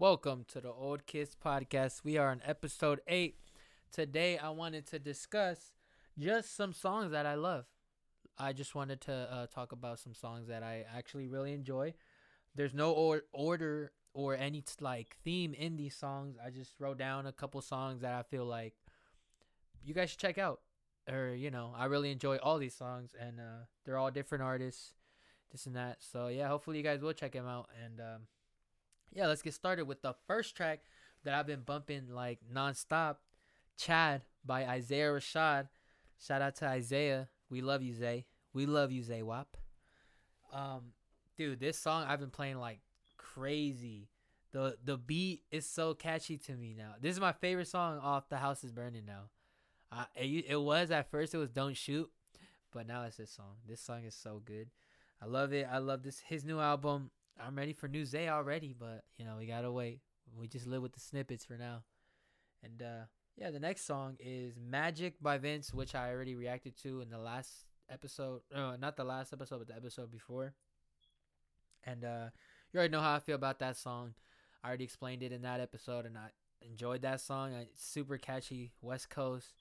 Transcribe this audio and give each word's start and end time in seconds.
Welcome 0.00 0.46
to 0.48 0.62
the 0.62 0.72
Old 0.72 1.04
Kids 1.04 1.36
Podcast. 1.36 2.04
We 2.04 2.16
are 2.16 2.30
on 2.30 2.40
episode 2.46 3.02
8. 3.06 3.36
Today, 3.92 4.38
I 4.38 4.48
wanted 4.48 4.86
to 4.86 4.98
discuss 4.98 5.74
just 6.18 6.56
some 6.56 6.72
songs 6.72 7.12
that 7.12 7.26
I 7.26 7.34
love. 7.34 7.66
I 8.38 8.54
just 8.54 8.74
wanted 8.74 9.02
to 9.02 9.12
uh, 9.12 9.46
talk 9.48 9.72
about 9.72 9.98
some 9.98 10.14
songs 10.14 10.48
that 10.48 10.62
I 10.62 10.86
actually 10.96 11.26
really 11.26 11.52
enjoy. 11.52 11.92
There's 12.54 12.72
no 12.72 12.92
or- 12.92 13.24
order 13.34 13.92
or 14.14 14.34
any 14.34 14.64
like 14.80 15.18
theme 15.22 15.52
in 15.52 15.76
these 15.76 15.96
songs. 15.96 16.38
I 16.42 16.48
just 16.48 16.80
wrote 16.80 16.96
down 16.96 17.26
a 17.26 17.32
couple 17.32 17.60
songs 17.60 18.00
that 18.00 18.14
I 18.14 18.22
feel 18.22 18.46
like 18.46 18.72
you 19.84 19.92
guys 19.92 20.08
should 20.08 20.18
check 20.18 20.38
out. 20.38 20.62
Or, 21.12 21.34
you 21.34 21.50
know, 21.50 21.74
I 21.76 21.84
really 21.84 22.10
enjoy 22.10 22.38
all 22.38 22.56
these 22.56 22.74
songs 22.74 23.10
and 23.20 23.38
uh, 23.38 23.64
they're 23.84 23.98
all 23.98 24.10
different 24.10 24.44
artists, 24.44 24.94
this 25.52 25.66
and 25.66 25.76
that. 25.76 25.98
So, 26.00 26.28
yeah, 26.28 26.48
hopefully 26.48 26.78
you 26.78 26.84
guys 26.84 27.02
will 27.02 27.12
check 27.12 27.32
them 27.32 27.46
out. 27.46 27.68
And, 27.84 28.00
um, 28.00 28.20
yeah, 29.12 29.26
let's 29.26 29.42
get 29.42 29.54
started 29.54 29.86
with 29.86 30.02
the 30.02 30.14
first 30.26 30.56
track 30.56 30.80
that 31.24 31.34
I've 31.34 31.46
been 31.46 31.62
bumping 31.62 32.08
like 32.10 32.40
nonstop. 32.52 33.16
Chad 33.76 34.24
by 34.44 34.66
Isaiah 34.66 35.08
Rashad. 35.08 35.68
Shout 36.18 36.42
out 36.42 36.56
to 36.56 36.66
Isaiah. 36.66 37.28
We 37.48 37.62
love 37.62 37.82
you, 37.82 37.94
Zay. 37.94 38.26
We 38.52 38.66
love 38.66 38.92
you, 38.92 39.02
Zay 39.02 39.22
Wap. 39.22 39.56
Um, 40.52 40.92
dude, 41.36 41.60
this 41.60 41.78
song 41.78 42.04
I've 42.06 42.20
been 42.20 42.30
playing 42.30 42.58
like 42.58 42.80
crazy. 43.16 44.08
The 44.52 44.76
the 44.84 44.96
beat 44.96 45.44
is 45.50 45.66
so 45.66 45.94
catchy 45.94 46.36
to 46.38 46.52
me 46.52 46.74
now. 46.76 46.94
This 47.00 47.12
is 47.12 47.20
my 47.20 47.32
favorite 47.32 47.68
song 47.68 47.98
off 48.00 48.28
The 48.28 48.36
House 48.36 48.64
is 48.64 48.72
Burning 48.72 49.06
now. 49.06 49.30
I 49.90 50.06
it, 50.16 50.46
it 50.48 50.60
was 50.60 50.90
at 50.90 51.10
first 51.10 51.34
it 51.34 51.38
was 51.38 51.50
Don't 51.50 51.76
Shoot, 51.76 52.10
but 52.72 52.86
now 52.86 53.04
it's 53.04 53.16
this 53.16 53.30
song. 53.30 53.56
This 53.66 53.80
song 53.80 54.04
is 54.04 54.14
so 54.14 54.42
good. 54.44 54.68
I 55.22 55.26
love 55.26 55.52
it. 55.52 55.66
I 55.70 55.78
love 55.78 56.02
this 56.02 56.20
his 56.20 56.44
new 56.44 56.58
album. 56.58 57.10
I'm 57.44 57.56
ready 57.56 57.72
for 57.72 57.88
new 57.88 58.04
Zay 58.04 58.28
already, 58.28 58.74
but 58.78 59.04
you 59.16 59.24
know 59.24 59.36
we 59.38 59.46
gotta 59.46 59.70
wait. 59.70 60.00
We 60.38 60.46
just 60.46 60.66
live 60.66 60.82
with 60.82 60.92
the 60.92 61.00
snippets 61.00 61.44
for 61.44 61.56
now. 61.56 61.82
And 62.62 62.82
uh 62.82 63.04
yeah, 63.36 63.50
the 63.50 63.60
next 63.60 63.86
song 63.86 64.16
is 64.20 64.54
Magic 64.58 65.14
by 65.22 65.38
Vince, 65.38 65.72
which 65.72 65.94
I 65.94 66.10
already 66.10 66.34
reacted 66.34 66.76
to 66.82 67.00
in 67.00 67.08
the 67.08 67.18
last 67.18 67.50
episode. 67.88 68.42
Uh, 68.54 68.76
not 68.78 68.96
the 68.96 69.04
last 69.04 69.32
episode, 69.32 69.58
but 69.58 69.68
the 69.68 69.76
episode 69.76 70.10
before. 70.10 70.54
And 71.84 72.04
uh 72.04 72.26
you 72.72 72.78
already 72.78 72.92
know 72.92 73.00
how 73.00 73.14
I 73.14 73.18
feel 73.18 73.36
about 73.36 73.58
that 73.60 73.76
song. 73.76 74.14
I 74.62 74.68
already 74.68 74.84
explained 74.84 75.22
it 75.22 75.32
in 75.32 75.42
that 75.42 75.60
episode, 75.60 76.06
and 76.06 76.16
I 76.16 76.30
enjoyed 76.60 77.02
that 77.02 77.20
song. 77.20 77.54
It's 77.54 77.82
super 77.82 78.18
catchy, 78.18 78.72
West 78.82 79.08
Coast. 79.08 79.54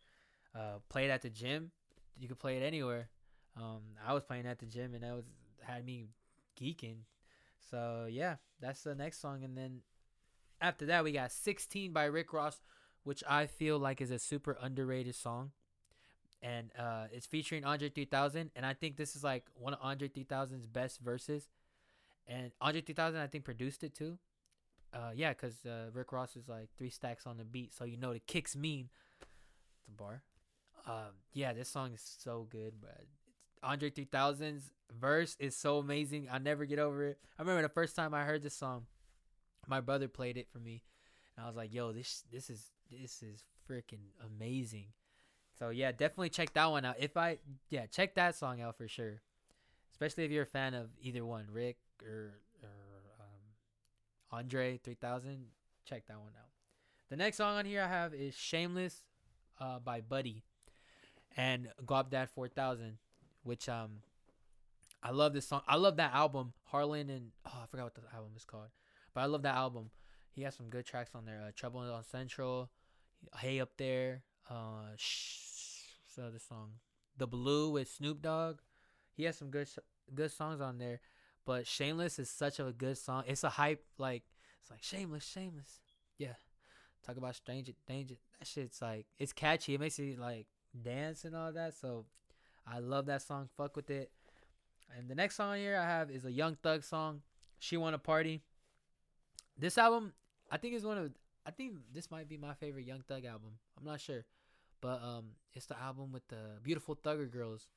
Uh, 0.53 0.79
play 0.89 1.05
it 1.05 1.09
at 1.09 1.21
the 1.21 1.29
gym. 1.29 1.71
You 2.19 2.27
could 2.27 2.39
play 2.39 2.57
it 2.57 2.63
anywhere. 2.63 3.09
Um, 3.55 3.81
I 4.05 4.13
was 4.13 4.23
playing 4.23 4.45
at 4.45 4.59
the 4.59 4.65
gym, 4.65 4.93
and 4.93 5.03
that 5.03 5.15
was 5.15 5.23
had 5.61 5.85
me 5.85 6.09
geeking. 6.59 6.97
So 7.69 8.07
yeah, 8.09 8.35
that's 8.59 8.83
the 8.83 8.95
next 8.95 9.21
song, 9.21 9.43
and 9.43 9.57
then 9.57 9.81
after 10.61 10.85
that 10.87 11.03
we 11.03 11.11
got 11.11 11.31
16 11.31 11.93
by 11.93 12.05
Rick 12.05 12.33
Ross, 12.33 12.61
which 13.03 13.23
I 13.27 13.45
feel 13.45 13.79
like 13.79 14.01
is 14.01 14.11
a 14.11 14.19
super 14.19 14.57
underrated 14.61 15.15
song. 15.15 15.51
And 16.41 16.71
uh, 16.77 17.07
it's 17.11 17.25
featuring 17.25 17.65
Andre 17.65 17.89
3000, 17.89 18.51
and 18.55 18.65
I 18.65 18.73
think 18.73 18.95
this 18.95 19.15
is 19.15 19.23
like 19.23 19.45
one 19.55 19.73
of 19.73 19.79
Andre 19.81 20.07
3000's 20.07 20.65
best 20.65 20.99
verses. 20.99 21.49
And 22.27 22.51
Andre 22.61 22.81
3000, 22.81 23.19
I 23.19 23.27
think, 23.27 23.43
produced 23.43 23.83
it 23.83 23.93
too. 23.93 24.17
Uh, 24.93 25.11
yeah, 25.13 25.33
because 25.33 25.65
uh, 25.65 25.89
Rick 25.93 26.11
Ross 26.11 26.35
is 26.35 26.47
like 26.47 26.69
three 26.77 26.89
stacks 26.89 27.27
on 27.27 27.37
the 27.37 27.43
beat, 27.43 27.73
so 27.73 27.83
you 27.83 27.97
know 27.97 28.13
the 28.13 28.19
kicks 28.19 28.55
mean. 28.55 28.89
It's 29.79 29.87
a 29.87 29.91
bar. 29.91 30.23
Um, 30.87 31.13
yeah, 31.33 31.53
this 31.53 31.69
song 31.69 31.93
is 31.93 32.17
so 32.19 32.47
good, 32.49 32.75
but 32.81 33.05
Andre 33.61 33.89
3000's 33.89 34.71
verse 34.99 35.35
is 35.39 35.55
so 35.55 35.77
amazing. 35.77 36.27
I 36.31 36.37
never 36.37 36.65
get 36.65 36.79
over 36.79 37.05
it. 37.05 37.19
I 37.37 37.41
remember 37.41 37.61
the 37.61 37.69
first 37.69 37.95
time 37.95 38.13
I 38.13 38.23
heard 38.23 38.43
this 38.43 38.55
song, 38.55 38.85
my 39.67 39.81
brother 39.81 40.07
played 40.07 40.37
it 40.37 40.47
for 40.51 40.59
me, 40.59 40.83
and 41.35 41.45
I 41.45 41.47
was 41.47 41.55
like, 41.55 41.73
"Yo, 41.73 41.91
this 41.91 42.23
this 42.31 42.49
is 42.49 42.71
this 42.89 43.21
is 43.21 43.43
freaking 43.69 44.13
amazing." 44.25 44.87
So 45.57 45.69
yeah, 45.69 45.91
definitely 45.91 46.29
check 46.29 46.53
that 46.53 46.71
one 46.71 46.85
out. 46.85 46.95
If 46.99 47.17
I 47.17 47.39
yeah, 47.69 47.85
check 47.85 48.15
that 48.15 48.35
song 48.35 48.61
out 48.61 48.77
for 48.77 48.87
sure. 48.87 49.21
Especially 49.91 50.23
if 50.23 50.31
you're 50.31 50.43
a 50.43 50.47
fan 50.47 50.73
of 50.73 50.89
either 51.01 51.25
one, 51.25 51.47
Rick 51.51 51.77
or 52.01 52.35
or 52.63 52.69
um, 53.19 54.37
Andre 54.39 54.77
3000, 54.77 55.45
check 55.85 56.07
that 56.07 56.19
one 56.19 56.31
out. 56.39 56.49
The 57.09 57.17
next 57.17 57.37
song 57.37 57.57
on 57.57 57.65
here 57.65 57.81
I 57.81 57.87
have 57.87 58.13
is 58.13 58.35
Shameless 58.35 59.03
uh, 59.59 59.79
by 59.79 59.99
Buddy 59.99 60.43
and 61.35 61.69
Guapdad 61.85 62.29
4000, 62.29 62.97
which 63.49 63.67
um 63.67 64.03
I 65.01 65.11
love 65.11 65.33
this 65.33 65.47
song. 65.47 65.61
I 65.67 65.75
love 65.77 65.97
that 65.97 66.13
album, 66.13 66.53
Harlan 66.65 67.09
and 67.09 67.31
oh 67.47 67.59
I 67.63 67.65
forgot 67.65 67.85
what 67.85 67.95
the 67.95 68.01
album 68.15 68.31
is 68.37 68.45
called, 68.45 68.69
but 69.13 69.21
I 69.21 69.25
love 69.25 69.41
that 69.41 69.55
album. 69.55 69.89
He 70.31 70.43
has 70.43 70.55
some 70.55 70.69
good 70.69 70.85
tracks 70.85 71.09
on 71.15 71.25
there. 71.25 71.41
Uh, 71.45 71.51
Trouble 71.55 71.79
on 71.79 72.03
Central, 72.03 72.69
Hey 73.37 73.59
Up 73.59 73.71
There, 73.77 74.21
uh, 74.49 74.93
so 74.95 76.29
the 76.29 76.39
song, 76.39 76.73
The 77.17 77.27
Blue 77.27 77.71
with 77.71 77.89
Snoop 77.89 78.21
Dogg. 78.21 78.59
He 79.15 79.23
has 79.23 79.35
some 79.35 79.49
good 79.49 79.67
good 80.13 80.31
songs 80.31 80.61
on 80.61 80.77
there. 80.77 81.01
But 81.43 81.65
Shameless 81.65 82.19
is 82.19 82.29
such 82.29 82.59
a 82.59 82.71
good 82.71 82.97
song. 82.97 83.23
It's 83.25 83.43
a 83.43 83.49
hype 83.49 83.83
like 83.97 84.21
it's 84.61 84.69
like 84.69 84.83
Shameless, 84.83 85.25
Shameless. 85.25 85.79
Yeah. 86.19 86.35
Talk 87.03 87.17
about 87.17 87.35
stranger 87.35 87.71
danger. 87.87 88.15
That 88.37 88.47
shit's 88.47 88.81
like 88.81 89.07
it's 89.17 89.33
catchy. 89.33 89.73
It 89.73 89.79
makes 89.79 89.97
you 89.97 90.15
like 90.19 90.45
dance 90.79 91.25
and 91.25 91.35
all 91.35 91.51
that. 91.53 91.73
So 91.73 92.05
I 92.71 92.79
love 92.79 93.07
that 93.07 93.21
song. 93.21 93.49
Fuck 93.57 93.75
with 93.75 93.89
it. 93.89 94.11
And 94.95 95.09
the 95.09 95.15
next 95.15 95.35
song 95.35 95.57
here 95.57 95.77
I 95.77 95.85
have 95.85 96.11
is 96.11 96.25
a 96.25 96.31
Young 96.31 96.55
Thug 96.55 96.83
song. 96.83 97.21
She 97.57 97.77
Wanna 97.77 97.97
Party. 97.97 98.41
This 99.57 99.77
album, 99.77 100.13
I 100.51 100.57
think 100.57 100.75
is 100.75 100.83
one 100.83 100.97
of 100.97 101.11
I 101.45 101.51
think 101.51 101.77
this 101.91 102.11
might 102.11 102.29
be 102.29 102.37
my 102.37 102.53
favorite 102.53 102.85
Young 102.85 103.01
Thug 103.07 103.25
album. 103.25 103.51
I'm 103.77 103.85
not 103.85 103.99
sure. 103.99 104.25
But 104.81 105.01
um 105.03 105.31
it's 105.53 105.65
the 105.65 105.79
album 105.79 106.11
with 106.11 106.27
the 106.27 106.59
beautiful 106.63 106.95
Thugger 106.95 107.31
girls. 107.31 107.67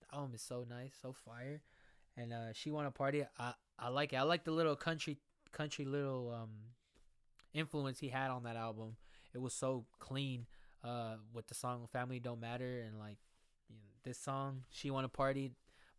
The 0.00 0.16
album 0.16 0.34
is 0.34 0.42
so 0.42 0.64
nice, 0.68 0.94
so 1.00 1.12
fire. 1.12 1.60
And 2.16 2.32
uh 2.32 2.52
She 2.52 2.70
Wanna 2.70 2.90
Party, 2.90 3.24
I 3.38 3.52
I 3.78 3.88
like 3.88 4.12
it. 4.12 4.16
I 4.16 4.22
like 4.22 4.44
the 4.44 4.50
little 4.52 4.76
country 4.76 5.18
country 5.52 5.84
little 5.84 6.34
um 6.34 6.50
influence 7.54 7.98
he 7.98 8.08
had 8.08 8.30
on 8.30 8.44
that 8.44 8.56
album. 8.56 8.96
It 9.34 9.40
was 9.40 9.52
so 9.52 9.84
clean 9.98 10.46
uh 10.82 11.16
with 11.32 11.46
the 11.48 11.54
song 11.54 11.86
Family 11.92 12.18
Don't 12.18 12.40
Matter 12.40 12.80
and 12.86 12.98
like 12.98 13.18
this 14.04 14.18
song 14.18 14.64
She 14.70 14.90
Wanna 14.90 15.08
Party 15.08 15.52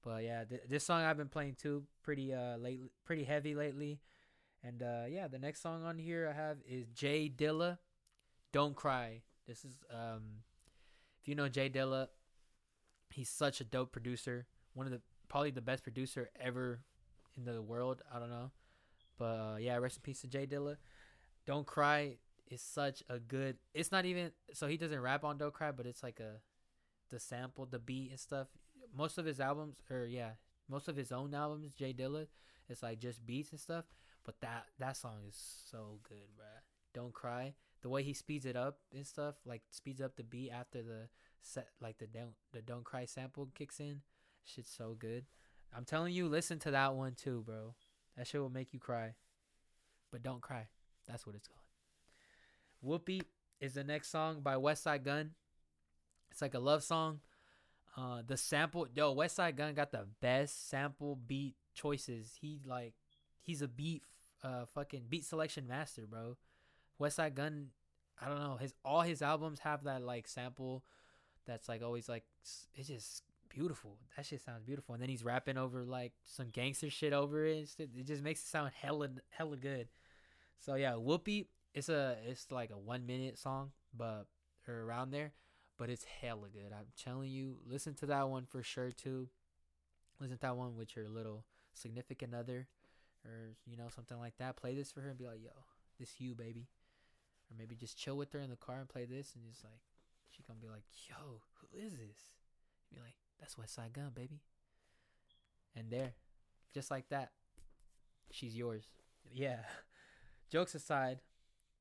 but 0.04 0.24
yeah, 0.24 0.44
th- 0.44 0.62
this 0.70 0.84
song 0.84 1.02
I've 1.02 1.18
been 1.18 1.28
playing 1.28 1.56
too, 1.56 1.84
pretty 2.04 2.34
uh 2.34 2.58
late, 2.58 2.80
pretty 3.06 3.24
heavy 3.24 3.56
lately. 3.56 4.00
And 4.64 4.82
uh 4.82 5.04
yeah, 5.10 5.28
the 5.28 5.40
next 5.40 5.62
song 5.62 5.84
on 5.84 5.98
here 5.98 6.30
I 6.30 6.36
have 6.36 6.58
is 6.68 6.88
Jay 6.88 7.32
Dilla, 7.34 7.78
"Don't 8.52 8.76
Cry." 8.76 9.22
This 9.48 9.66
is 9.66 9.78
um, 9.92 10.44
if 11.22 11.28
you 11.28 11.36
know 11.36 11.50
Jay 11.50 11.70
Dilla, 11.70 12.08
he's 13.10 13.30
such 13.30 13.62
a 13.62 13.64
dope 13.64 13.92
producer. 13.92 14.46
One 14.74 14.86
of 14.86 14.92
the 14.92 15.02
probably 15.28 15.52
the 15.52 15.62
best 15.62 15.84
producer 15.84 16.30
ever 16.40 16.82
in 17.38 17.46
the 17.46 17.62
world. 17.62 18.02
I 18.14 18.20
don't 18.20 18.30
know, 18.30 18.52
but 19.18 19.26
uh, 19.26 19.58
yeah, 19.60 19.78
rest 19.78 19.98
in 19.98 20.02
peace 20.02 20.22
to 20.22 20.28
Jay 20.28 20.46
Dilla. 20.46 20.78
"Don't 21.46 21.66
Cry" 21.66 22.18
is 22.48 22.62
such 22.62 23.04
a 23.10 23.20
good. 23.20 23.58
It's 23.74 23.92
not 23.92 24.06
even 24.06 24.32
so 24.54 24.68
he 24.68 24.78
doesn't 24.78 25.00
rap 25.00 25.24
on 25.24 25.38
"Don't 25.38 25.54
Cry," 25.54 25.72
but 25.72 25.86
it's 25.86 26.04
like 26.04 26.20
a 26.20 26.40
the 27.10 27.20
sample, 27.20 27.66
the 27.66 27.80
beat 27.80 28.12
and 28.12 28.20
stuff 28.20 28.48
most 28.96 29.18
of 29.18 29.26
his 29.26 29.40
albums, 29.40 29.76
or 29.90 30.06
yeah, 30.06 30.32
most 30.68 30.88
of 30.88 30.96
his 30.96 31.12
own 31.12 31.34
albums, 31.34 31.74
Jay 31.74 31.94
Dilla, 31.94 32.28
it's 32.68 32.84
like 32.84 33.00
just 33.00 33.26
beats 33.26 33.52
and 33.52 33.60
stuff. 33.60 33.86
But 34.26 34.40
that 34.42 34.66
that 34.80 34.98
song 34.98 35.20
is 35.28 35.38
so 35.70 36.00
good, 36.08 36.28
bruh. 36.38 36.62
Don't 36.94 37.14
cry. 37.14 37.54
The 37.82 37.90
way 37.90 38.04
he 38.04 38.14
speeds 38.14 38.46
it 38.46 38.56
up 38.56 38.80
and 38.94 39.06
stuff, 39.06 39.36
like 39.46 39.62
speeds 39.70 40.02
up 40.02 40.16
the 40.16 40.24
beat 40.24 40.52
after 40.52 40.82
the 40.82 41.08
set, 41.42 41.70
like 41.82 41.98
the 41.98 42.08
don't 42.08 42.34
the 42.52 42.62
don't 42.62 42.84
cry 42.84 43.06
sample 43.06 43.50
kicks 43.56 43.80
in. 43.80 44.02
Shit's 44.44 44.72
so 44.72 44.96
good. 44.98 45.26
I'm 45.76 45.86
telling 45.86 46.14
you, 46.14 46.28
listen 46.28 46.60
to 46.60 46.72
that 46.72 46.96
one 46.96 47.14
too, 47.14 47.44
bro. 47.46 47.76
That 48.18 48.28
shit 48.28 48.42
will 48.42 48.50
make 48.50 48.74
you 48.74 48.80
cry. 48.80 49.14
But 50.12 50.24
don't 50.24 50.42
cry. 50.42 50.68
That's 51.08 51.26
what 51.26 51.36
it's 51.36 51.48
called. 51.48 51.60
Whoopi 52.84 53.22
is 53.60 53.74
the 53.74 53.84
next 53.84 54.10
song 54.10 54.42
by 54.42 54.56
Westside 54.56 55.04
Gunn. 55.04 55.32
It's 56.32 56.42
like 56.42 56.54
a 56.54 56.60
love 56.60 56.84
song. 56.84 57.20
Uh, 57.98 58.22
the 58.26 58.38
sample, 58.38 58.88
yo, 58.94 59.14
Westside 59.16 59.56
Gunn 59.56 59.74
got 59.74 59.92
the 59.92 60.08
best 60.22 60.70
sample 60.70 61.16
beat 61.16 61.56
choices. 61.74 62.38
He 62.40 62.60
like, 62.66 62.94
he's 63.42 63.62
a 63.62 63.68
beat, 63.68 64.04
uh, 64.44 64.66
fucking 64.66 65.06
beat 65.10 65.26
selection 65.26 65.68
master, 65.68 66.04
bro. 66.08 66.38
Westside 67.00 67.34
Gunn, 67.34 67.68
I 68.22 68.28
don't 68.28 68.40
know, 68.40 68.58
his 68.58 68.74
all 68.86 69.02
his 69.02 69.22
albums 69.22 69.60
have 69.62 69.84
that 69.84 70.02
like 70.02 70.28
sample, 70.28 70.84
that's 71.46 71.68
like 71.68 71.82
always 71.82 72.08
like 72.08 72.24
it's 72.76 72.88
just 72.88 73.24
beautiful. 73.50 73.98
That 74.16 74.26
shit 74.26 74.42
sounds 74.42 74.64
beautiful. 74.64 74.94
And 74.94 75.02
then 75.02 75.10
he's 75.10 75.24
rapping 75.24 75.58
over 75.58 75.84
like 75.84 76.14
some 76.26 76.50
gangster 76.50 76.90
shit 76.90 77.12
over 77.12 77.46
it. 77.46 77.76
It 77.80 78.06
just 78.06 78.24
makes 78.24 78.42
it 78.42 78.48
sound 78.48 78.72
hella 78.80 79.10
hella 79.30 79.58
good. 79.58 79.88
So 80.60 80.76
yeah, 80.76 80.94
Whoopi, 80.94 81.48
it's 81.74 81.90
a 81.90 82.18
it's 82.28 82.52
like 82.52 82.70
a 82.70 82.78
one 82.78 83.06
minute 83.06 83.38
song, 83.38 83.72
but 83.98 84.26
or 84.68 84.84
around 84.84 85.12
there 85.12 85.34
but 85.80 85.90
it's 85.90 86.06
hella 86.22 86.50
good. 86.54 86.72
I'm 86.72 86.88
telling 87.02 87.32
you, 87.32 87.58
listen 87.66 87.96
to 87.96 88.06
that 88.08 88.30
one 88.30 88.46
for 88.46 88.62
sure 88.62 88.92
too. 88.92 89.30
Listen 90.20 90.38
to 90.38 90.42
that 90.42 90.58
one 90.58 90.76
with 90.76 90.96
your 90.96 91.10
little 91.10 91.46
significant 91.74 92.36
other 92.36 92.68
or 93.26 93.56
you 93.66 93.76
know 93.76 93.88
something 93.94 94.20
like 94.20 94.38
that. 94.38 94.58
Play 94.58 94.76
this 94.76 94.92
for 94.92 95.02
her 95.02 95.10
and 95.10 95.18
be 95.18 95.26
like, 95.26 95.42
"Yo, 95.42 95.52
this 96.00 96.20
you, 96.20 96.34
baby. 96.34 96.68
Or 97.50 97.58
maybe 97.58 97.76
just 97.76 97.98
chill 97.98 98.16
with 98.16 98.32
her 98.34 98.40
in 98.40 98.50
the 98.50 98.56
car 98.56 98.80
and 98.80 98.88
play 98.88 99.06
this, 99.06 99.34
and 99.36 99.44
just 99.44 99.64
like 99.64 99.82
she 100.30 100.44
gonna 100.48 100.60
be 100.60 100.70
like, 100.70 100.84
yo, 101.08 101.42
who 101.56 101.68
is 101.78 101.94
this? 101.94 102.28
Be 102.92 103.00
like, 103.00 103.16
that's 103.40 103.56
Westside 103.56 103.94
Gunn, 103.94 104.12
baby. 104.14 104.42
And 105.76 105.92
there, 105.92 106.14
just 106.74 106.90
like 106.90 107.10
that, 107.10 107.32
she's 108.32 108.56
yours. 108.56 108.86
Yeah. 109.32 109.60
Jokes 110.52 110.76
aside, 110.76 111.20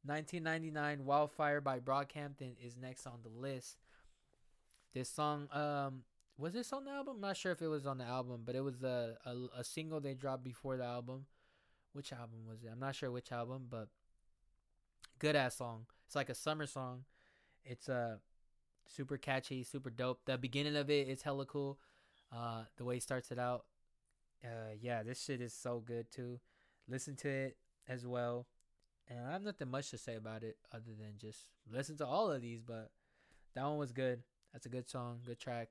1999 0.04 1.04
Wildfire 1.04 1.60
by 1.60 1.78
Brockhampton 1.78 2.52
is 2.62 2.76
next 2.76 3.06
on 3.06 3.20
the 3.22 3.30
list. 3.30 3.78
This 4.98 5.10
song, 5.10 5.46
um, 5.52 6.02
was 6.36 6.54
this 6.54 6.72
on 6.72 6.84
the 6.84 6.90
album? 6.90 7.14
I'm 7.14 7.20
not 7.20 7.36
sure 7.36 7.52
if 7.52 7.62
it 7.62 7.68
was 7.68 7.86
on 7.86 7.98
the 7.98 8.04
album, 8.04 8.42
but 8.44 8.56
it 8.56 8.64
was 8.64 8.82
a, 8.82 9.16
a, 9.24 9.60
a 9.60 9.62
single 9.62 10.00
they 10.00 10.14
dropped 10.14 10.42
before 10.42 10.76
the 10.76 10.82
album. 10.82 11.26
Which 11.92 12.12
album 12.12 12.40
was 12.48 12.64
it? 12.64 12.70
I'm 12.72 12.80
not 12.80 12.96
sure 12.96 13.08
which 13.12 13.30
album, 13.30 13.68
but 13.70 13.90
good 15.20 15.36
ass 15.36 15.54
song. 15.54 15.86
It's 16.04 16.16
like 16.16 16.30
a 16.30 16.34
summer 16.34 16.66
song. 16.66 17.04
It's 17.64 17.88
uh 17.88 18.16
super 18.88 19.16
catchy, 19.18 19.62
super 19.62 19.88
dope. 19.88 20.22
The 20.24 20.36
beginning 20.36 20.74
of 20.74 20.90
it 20.90 21.06
is 21.06 21.22
hella 21.22 21.46
cool. 21.46 21.78
Uh, 22.32 22.64
the 22.76 22.84
way 22.84 22.94
he 22.94 23.00
starts 23.00 23.30
it 23.30 23.38
out. 23.38 23.66
Uh, 24.44 24.74
yeah, 24.80 25.04
this 25.04 25.22
shit 25.22 25.40
is 25.40 25.52
so 25.52 25.78
good 25.78 26.10
too. 26.10 26.40
Listen 26.88 27.14
to 27.18 27.28
it 27.28 27.56
as 27.86 28.04
well. 28.04 28.48
And 29.08 29.20
I 29.28 29.30
have 29.30 29.44
nothing 29.44 29.70
much 29.70 29.90
to 29.90 29.98
say 29.98 30.16
about 30.16 30.42
it 30.42 30.56
other 30.72 30.90
than 30.98 31.18
just 31.18 31.46
listen 31.72 31.96
to 31.98 32.06
all 32.06 32.32
of 32.32 32.42
these. 32.42 32.62
But 32.62 32.90
that 33.54 33.62
one 33.62 33.78
was 33.78 33.92
good. 33.92 34.24
That's 34.58 34.66
a 34.66 34.70
good 34.70 34.90
song, 34.90 35.20
good 35.24 35.38
track, 35.38 35.68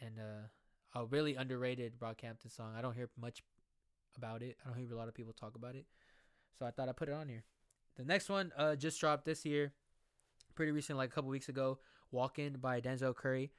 and 0.00 0.18
uh, 0.18 0.98
a 0.98 1.04
really 1.04 1.36
underrated 1.36 2.00
Brockhampton 2.00 2.50
song. 2.50 2.74
I 2.76 2.82
don't 2.82 2.96
hear 2.96 3.08
much 3.16 3.44
about 4.16 4.42
it. 4.42 4.56
I 4.60 4.68
don't 4.68 4.76
hear 4.76 4.92
a 4.92 4.96
lot 4.96 5.06
of 5.06 5.14
people 5.14 5.32
talk 5.32 5.54
about 5.54 5.76
it. 5.76 5.86
So 6.58 6.66
I 6.66 6.72
thought 6.72 6.88
I'd 6.88 6.96
put 6.96 7.08
it 7.08 7.14
on 7.14 7.28
here. 7.28 7.44
The 7.96 8.04
next 8.04 8.28
one 8.28 8.50
uh, 8.58 8.74
just 8.74 8.98
dropped 8.98 9.24
this 9.24 9.44
year, 9.46 9.72
pretty 10.56 10.72
recent, 10.72 10.98
like 10.98 11.10
a 11.10 11.12
couple 11.12 11.30
weeks 11.30 11.48
ago. 11.48 11.78
"Walking" 12.10 12.56
by 12.60 12.80
Denzel 12.80 13.14
Curry. 13.14 13.52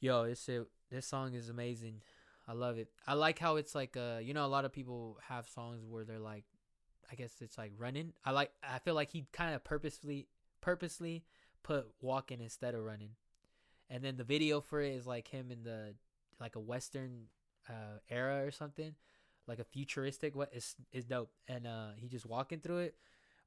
Yo, 0.00 0.26
this 0.26 0.48
this 0.90 1.06
song 1.06 1.34
is 1.34 1.50
amazing. 1.50 2.00
I 2.46 2.54
love 2.54 2.78
it. 2.78 2.88
I 3.06 3.12
like 3.12 3.38
how 3.38 3.56
it's 3.56 3.74
like 3.74 3.98
uh 3.98 4.16
you 4.22 4.32
know 4.32 4.46
a 4.46 4.48
lot 4.48 4.64
of 4.64 4.72
people 4.72 5.18
have 5.28 5.46
songs 5.46 5.84
where 5.86 6.04
they're 6.04 6.18
like 6.18 6.44
I 7.12 7.16
guess 7.16 7.34
it's 7.42 7.58
like 7.58 7.72
running. 7.76 8.14
I 8.24 8.30
like 8.30 8.50
I 8.62 8.78
feel 8.78 8.94
like 8.94 9.10
he 9.10 9.26
kind 9.30 9.54
of 9.54 9.62
purposefully 9.62 10.26
purposely 10.62 11.26
put 11.62 11.86
walking 12.00 12.40
instead 12.40 12.74
of 12.74 12.82
running. 12.82 13.10
And 13.90 14.04
then 14.04 14.16
the 14.16 14.24
video 14.24 14.60
for 14.60 14.80
it 14.80 14.94
is 14.94 15.06
like 15.06 15.28
him 15.28 15.50
in 15.50 15.62
the 15.62 15.94
like 16.40 16.56
a 16.56 16.60
western 16.60 17.26
uh 17.68 17.98
era 18.08 18.44
or 18.44 18.50
something. 18.50 18.94
Like 19.46 19.58
a 19.58 19.64
futuristic 19.64 20.36
what 20.36 20.50
is 20.52 20.74
is 20.92 21.04
dope. 21.04 21.30
And 21.46 21.66
uh 21.66 21.90
he 21.96 22.08
just 22.08 22.26
walking 22.26 22.60
through 22.60 22.78
it. 22.78 22.96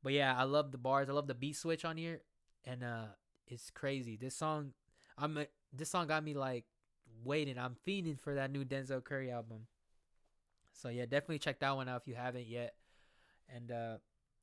But 0.03 0.13
yeah, 0.13 0.35
I 0.35 0.43
love 0.43 0.71
the 0.71 0.77
bars. 0.77 1.09
I 1.09 1.13
love 1.13 1.27
the 1.27 1.35
beat 1.35 1.55
switch 1.55 1.85
on 1.85 1.97
here 1.97 2.21
and 2.65 2.83
uh 2.83 3.05
it's 3.47 3.69
crazy. 3.69 4.17
This 4.17 4.35
song 4.35 4.73
I'm 5.17 5.45
this 5.71 5.89
song 5.89 6.07
got 6.07 6.23
me 6.23 6.33
like 6.33 6.65
waiting. 7.23 7.57
I'm 7.57 7.75
fiending 7.87 8.19
for 8.19 8.35
that 8.35 8.51
new 8.51 8.65
Denzel 8.65 9.03
Curry 9.03 9.31
album. 9.31 9.67
So 10.73 10.89
yeah, 10.89 11.03
definitely 11.05 11.39
check 11.39 11.59
that 11.59 11.75
one 11.75 11.87
out 11.87 12.01
if 12.01 12.07
you 12.07 12.15
haven't 12.15 12.47
yet. 12.47 12.73
And 13.53 13.71
uh 13.71 13.97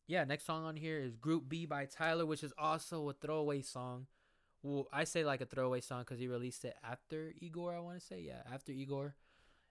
yeah, 0.07 0.25
next 0.25 0.47
song 0.47 0.65
on 0.65 0.77
here 0.77 0.99
is 0.99 1.17
Group 1.17 1.49
B 1.49 1.67
by 1.67 1.85
Tyler, 1.85 2.25
which 2.25 2.43
is 2.43 2.53
also 2.57 3.11
a 3.11 3.13
throwaway 3.13 3.61
song. 3.61 4.07
Well, 4.63 4.89
I 4.93 5.05
say 5.05 5.25
like 5.25 5.41
a 5.41 5.47
throwaway 5.47 5.81
song 5.81 6.01
because 6.01 6.19
he 6.19 6.29
released 6.29 6.65
it 6.65 6.75
after 6.83 7.33
Igor. 7.41 7.75
I 7.75 7.81
want 7.81 7.99
to 8.01 8.05
say 8.05 8.21
yeah, 8.21 8.43
after 8.53 8.73
Igor, 8.73 9.15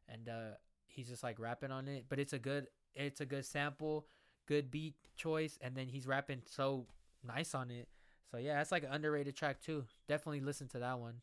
and 0.08 0.30
uh 0.30 0.56
he's 0.88 1.08
just 1.08 1.24
like 1.24 1.40
rapping 1.40 1.72
on 1.72 1.88
it. 1.88 2.06
But 2.10 2.20
it's 2.20 2.34
a 2.34 2.40
good, 2.40 2.68
it's 2.96 3.22
a 3.22 3.26
good 3.26 3.46
sample, 3.46 4.08
good 4.48 4.72
beat 4.72 4.96
choice, 5.16 5.58
and 5.62 5.76
then 5.76 5.88
he's 5.88 6.08
rapping 6.08 6.42
so 6.46 6.88
nice 7.26 7.54
on 7.54 7.70
it. 7.70 7.88
So 8.32 8.38
yeah, 8.38 8.56
that's 8.56 8.72
like 8.72 8.84
an 8.84 8.92
underrated 8.92 9.36
track 9.36 9.62
too. 9.62 9.86
Definitely 10.08 10.42
listen 10.42 10.68
to 10.70 10.80
that 10.80 11.00
one. 11.00 11.22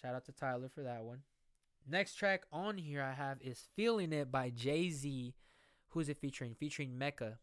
Shout 0.00 0.14
out 0.14 0.24
to 0.26 0.32
Tyler 0.32 0.68
for 0.68 0.82
that 0.82 1.04
one. 1.04 1.20
Next 1.88 2.14
track 2.14 2.44
on 2.52 2.78
here 2.78 3.02
I 3.02 3.12
have 3.12 3.38
is 3.40 3.64
Feeling 3.74 4.12
It 4.12 4.30
by 4.30 4.50
Jay 4.50 4.90
Z. 4.90 5.34
Who's 5.88 6.08
it 6.08 6.18
featuring? 6.18 6.54
Featuring 6.54 6.96
Mecca. 6.98 7.38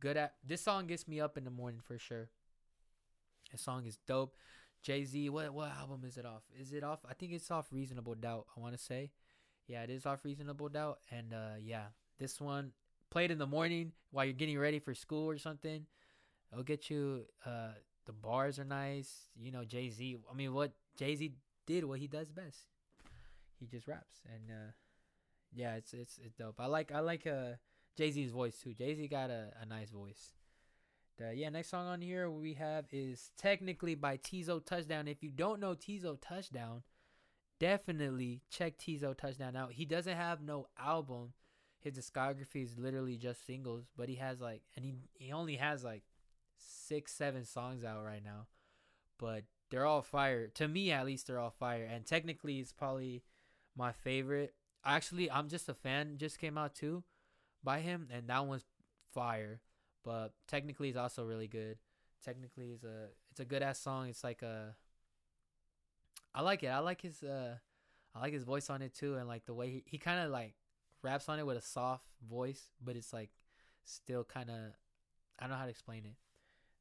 Good 0.00 0.16
at 0.16 0.34
this 0.46 0.60
song 0.60 0.86
gets 0.86 1.08
me 1.08 1.20
up 1.20 1.38
in 1.38 1.44
the 1.44 1.50
morning 1.50 1.80
for 1.82 1.98
sure. 1.98 2.28
This 3.50 3.62
song 3.62 3.86
is 3.86 3.98
dope. 4.06 4.36
Jay 4.84 5.04
Z, 5.04 5.30
what 5.30 5.52
what 5.54 5.70
album 5.70 6.02
is 6.06 6.18
it 6.18 6.26
off? 6.26 6.42
Is 6.60 6.72
it 6.72 6.84
off? 6.84 7.00
I 7.08 7.14
think 7.14 7.32
it's 7.32 7.50
off 7.50 7.66
Reasonable 7.72 8.14
Doubt. 8.14 8.46
I 8.54 8.60
want 8.60 8.76
to 8.76 8.78
say, 8.78 9.10
yeah, 9.66 9.82
it 9.82 9.90
is 9.90 10.04
off 10.04 10.24
Reasonable 10.24 10.68
Doubt. 10.68 10.98
And 11.10 11.32
uh, 11.32 11.56
yeah, 11.58 11.86
this 12.20 12.38
one 12.38 12.72
played 13.10 13.30
in 13.30 13.38
the 13.38 13.46
morning 13.46 13.92
while 14.10 14.26
you're 14.26 14.34
getting 14.34 14.58
ready 14.58 14.78
for 14.78 14.94
school 14.94 15.30
or 15.30 15.38
something. 15.38 15.86
It'll 16.52 16.64
get 16.64 16.90
you. 16.90 17.24
Uh, 17.44 17.72
the 18.04 18.12
bars 18.12 18.58
are 18.58 18.64
nice. 18.64 19.26
You 19.34 19.50
know, 19.50 19.64
Jay 19.64 19.88
Z. 19.88 20.18
I 20.30 20.34
mean, 20.34 20.52
what 20.52 20.72
Jay 20.98 21.16
Z 21.16 21.32
did 21.66 21.84
what 21.84 21.98
he 21.98 22.06
does 22.06 22.30
best. 22.30 22.68
He 23.58 23.66
just 23.66 23.88
raps 23.88 24.20
and 24.26 24.50
uh 24.50 24.72
yeah, 25.54 25.76
it's 25.76 25.94
it's 25.94 26.18
it's 26.22 26.34
dope. 26.34 26.56
I 26.58 26.66
like 26.66 26.92
I 26.92 27.00
like 27.00 27.26
uh 27.26 27.56
Jay 27.96 28.10
Z's 28.10 28.32
voice 28.32 28.58
too. 28.58 28.74
Jay 28.74 28.94
Z 28.94 29.08
got 29.08 29.30
a, 29.30 29.52
a 29.62 29.66
nice 29.66 29.90
voice. 29.90 30.34
The, 31.16 31.32
yeah, 31.34 31.48
next 31.48 31.68
song 31.68 31.86
on 31.86 32.00
here 32.00 32.28
we 32.28 32.54
have 32.54 32.86
is 32.90 33.30
technically 33.36 33.94
by 33.94 34.16
Teezo 34.16 34.64
Touchdown. 34.64 35.06
If 35.06 35.22
you 35.22 35.30
don't 35.30 35.60
know 35.60 35.74
Teezo 35.74 36.18
Touchdown, 36.20 36.82
definitely 37.60 38.42
check 38.50 38.78
Teezo 38.78 39.16
Touchdown 39.16 39.54
out. 39.54 39.72
He 39.72 39.84
doesn't 39.84 40.16
have 40.16 40.42
no 40.42 40.66
album. 40.78 41.32
His 41.78 41.94
discography 41.94 42.64
is 42.64 42.78
literally 42.78 43.16
just 43.16 43.46
singles, 43.46 43.84
but 43.96 44.08
he 44.08 44.16
has 44.16 44.40
like 44.40 44.62
and 44.74 44.84
he 44.84 44.94
he 45.18 45.32
only 45.32 45.56
has 45.56 45.84
like 45.84 46.02
six, 46.56 47.12
seven 47.12 47.44
songs 47.44 47.84
out 47.84 48.04
right 48.04 48.24
now. 48.24 48.46
But 49.18 49.44
they're 49.70 49.86
all 49.86 50.02
fire. 50.02 50.48
To 50.54 50.68
me, 50.68 50.92
at 50.92 51.06
least, 51.06 51.26
they're 51.26 51.38
all 51.38 51.50
fire. 51.50 51.88
And 51.90 52.04
technically, 52.04 52.58
it's 52.58 52.72
probably 52.72 53.22
my 53.76 53.92
favorite. 53.92 54.54
Actually, 54.84 55.30
I'm 55.30 55.48
just 55.48 55.68
a 55.68 55.74
fan. 55.74 56.16
Just 56.18 56.38
came 56.38 56.58
out 56.58 56.74
too 56.74 57.04
by 57.62 57.80
him, 57.80 58.08
and 58.12 58.28
that 58.28 58.46
one's 58.46 58.64
fire. 59.12 59.60
But 60.04 60.32
technically, 60.46 60.88
it's 60.88 60.98
also 60.98 61.24
really 61.24 61.48
good. 61.48 61.78
Technically, 62.24 62.72
it's 62.72 62.84
a 62.84 63.08
it's 63.30 63.40
a 63.40 63.44
good 63.44 63.62
ass 63.62 63.78
song. 63.78 64.08
It's 64.08 64.24
like 64.24 64.42
a 64.42 64.76
I 66.34 66.42
like 66.42 66.62
it. 66.62 66.68
I 66.68 66.78
like 66.78 67.00
his 67.02 67.22
uh 67.22 67.56
I 68.14 68.20
like 68.20 68.32
his 68.32 68.44
voice 68.44 68.70
on 68.70 68.82
it 68.82 68.94
too, 68.94 69.16
and 69.16 69.26
like 69.26 69.46
the 69.46 69.54
way 69.54 69.70
he, 69.70 69.84
he 69.86 69.98
kind 69.98 70.20
of 70.20 70.30
like 70.30 70.54
raps 71.02 71.28
on 71.28 71.38
it 71.38 71.46
with 71.46 71.56
a 71.56 71.62
soft 71.62 72.06
voice, 72.28 72.70
but 72.82 72.96
it's 72.96 73.12
like 73.12 73.30
still 73.84 74.24
kind 74.24 74.50
of 74.50 74.56
I 75.38 75.42
don't 75.42 75.50
know 75.50 75.56
how 75.56 75.64
to 75.64 75.70
explain 75.70 76.04
it. 76.04 76.16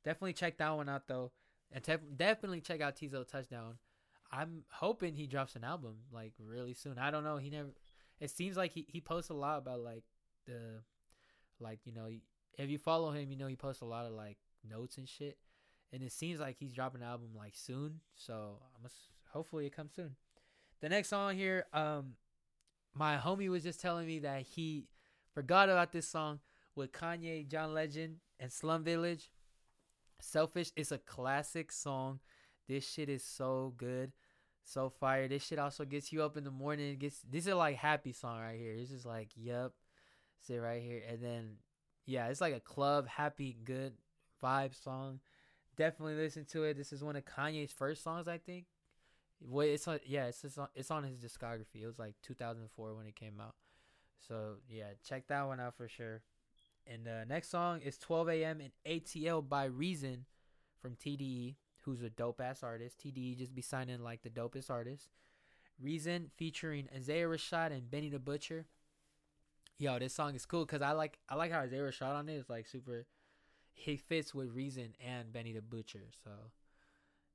Definitely 0.04 0.34
check 0.34 0.58
that 0.58 0.76
one 0.76 0.90
out 0.90 1.08
though 1.08 1.32
and 1.74 1.84
te- 1.84 1.96
definitely 2.16 2.62
check 2.62 2.82
out 2.82 2.96
Teezo 2.96 3.28
Touchdown. 3.28 3.78
I'm 4.32 4.64
hoping 4.72 5.16
he 5.16 5.28
drops 5.28 5.56
an 5.56 5.64
album 5.64 5.96
like 6.12 6.34
really 6.40 6.74
soon. 6.74 6.98
I 6.98 7.12
don't 7.12 7.24
know. 7.24 7.38
He 7.38 7.50
never. 7.50 7.70
It 8.20 8.30
seems 8.30 8.56
like 8.56 8.72
he 8.72 8.86
he 8.88 9.02
posts 9.02 9.30
a 9.30 9.34
lot 9.34 9.58
about 9.58 9.82
like 9.82 10.04
the, 10.46 10.82
like 11.60 11.80
you 11.86 11.92
know, 11.94 12.08
if 12.58 12.70
you 12.70 12.78
follow 12.78 13.12
him, 13.12 13.30
you 13.30 13.38
know 13.38 13.48
he 13.48 13.56
posts 13.56 13.82
a 13.82 13.86
lot 13.86 14.06
of 14.06 14.14
like 14.14 14.38
notes 14.68 14.98
and 14.98 15.08
shit. 15.08 15.38
And 15.92 16.02
it 16.02 16.12
seems 16.12 16.40
like 16.40 16.58
he's 16.58 16.74
dropping 16.74 17.02
an 17.02 17.08
album 17.08 17.30
like 17.38 17.56
soon. 17.56 18.00
So 18.16 18.60
I 18.76 18.82
must 18.82 18.96
hopefully 19.32 19.66
it 19.66 19.76
comes 19.76 19.94
soon. 19.96 20.16
The 20.82 20.90
next 20.90 21.10
song 21.10 21.36
here, 21.36 21.66
um, 21.74 22.14
my 22.94 23.18
homie 23.18 23.50
was 23.50 23.64
just 23.64 23.82
telling 23.82 24.08
me 24.08 24.20
that 24.20 24.42
he 24.42 24.88
forgot 25.34 25.70
about 25.70 25.92
this 25.92 26.08
song 26.08 26.40
with 26.76 26.92
Kanye, 26.92 27.48
John 27.48 27.74
Legend, 27.74 28.18
and 28.40 28.52
Slum 28.52 28.84
Village. 28.84 29.32
Selfish 30.20 30.72
is 30.76 30.92
a 30.92 30.98
classic 30.98 31.72
song. 31.72 32.20
This 32.68 32.88
shit 32.88 33.10
is 33.10 33.24
so 33.24 33.74
good. 33.78 34.14
So 34.64 34.90
fire. 34.90 35.28
This 35.28 35.46
shit 35.46 35.60
also 35.60 35.84
gets 35.86 36.12
you 36.14 36.24
up 36.24 36.38
in 36.38 36.44
the 36.44 36.52
morning. 36.52 36.94
It 36.94 37.00
gets 37.00 37.20
this 37.30 37.48
is 37.48 37.54
like 37.54 37.76
happy 37.76 38.14
song 38.14 38.40
right 38.40 38.58
here. 38.58 38.76
This 38.78 38.92
is 38.92 39.06
like, 39.06 39.30
yep. 39.36 39.74
Sit 40.42 40.58
right 40.58 40.82
here. 40.82 41.02
And 41.10 41.22
then 41.22 41.58
yeah, 42.06 42.28
it's 42.28 42.42
like 42.42 42.54
a 42.54 42.60
club 42.60 43.08
happy 43.08 43.58
good 43.64 43.94
vibe 44.44 44.82
song. 44.82 45.20
Definitely 45.78 46.16
listen 46.16 46.46
to 46.52 46.64
it. 46.64 46.78
This 46.78 46.94
is 46.94 47.04
one 47.04 47.16
of 47.16 47.26
Kanye's 47.26 47.72
first 47.72 48.04
songs, 48.04 48.28
I 48.28 48.38
think. 48.38 48.66
Wait, 49.42 49.74
it's 49.74 49.88
on 49.88 50.00
yeah, 50.06 50.28
it's 50.28 50.58
on, 50.58 50.68
it's 50.76 50.92
on 50.92 51.04
his 51.04 51.18
discography. 51.18 51.82
It 51.82 51.88
was 51.88 52.00
like 52.00 52.16
2004 52.24 52.94
when 52.94 53.08
it 53.08 53.16
came 53.16 53.40
out. 53.42 53.56
So 54.28 54.56
yeah, 54.70 54.94
check 55.08 55.28
that 55.28 55.48
one 55.48 55.60
out 55.60 55.76
for 55.76 55.88
sure. 55.88 56.22
And 56.86 57.06
the 57.06 57.26
next 57.28 57.50
song 57.50 57.82
is 57.82 57.98
12 57.98 58.30
a.m. 58.30 58.62
in 58.62 58.72
ATL 58.86 59.48
by 59.48 59.66
Reason 59.66 60.26
from 60.82 60.96
TDE, 60.96 61.56
who's 61.82 62.02
a 62.02 62.10
dope 62.10 62.42
ass 62.42 62.62
artist. 62.62 63.00
TDE 63.00 63.38
just 63.38 63.56
be 63.56 63.62
signing 63.62 64.04
like 64.04 64.22
the 64.22 64.30
dopest 64.30 64.70
artists. 64.70 65.10
Reason 65.82 66.30
featuring 66.36 66.88
Isaiah 66.96 67.28
Rashad 67.28 67.72
and 67.72 67.90
Benny 67.90 68.10
the 68.10 68.20
Butcher. 68.20 68.66
Yo, 69.78 70.00
this 70.00 70.14
song 70.14 70.36
is 70.36 70.46
cool 70.46 70.66
because 70.66 70.82
I 70.82 70.92
like 70.92 71.18
I 71.30 71.36
like 71.36 71.52
how 71.52 71.60
Isaiah 71.60 71.92
shot 71.92 72.16
on 72.16 72.30
it. 72.30 72.34
it 72.34 72.38
is 72.38 72.50
like 72.50 72.68
super. 72.68 73.06
He 73.74 73.98
fits 73.98 74.36
with 74.36 74.52
Reason 74.52 74.94
and 75.04 75.34
Benny 75.34 75.52
the 75.52 75.62
Butcher, 75.62 76.08
so 76.24 76.30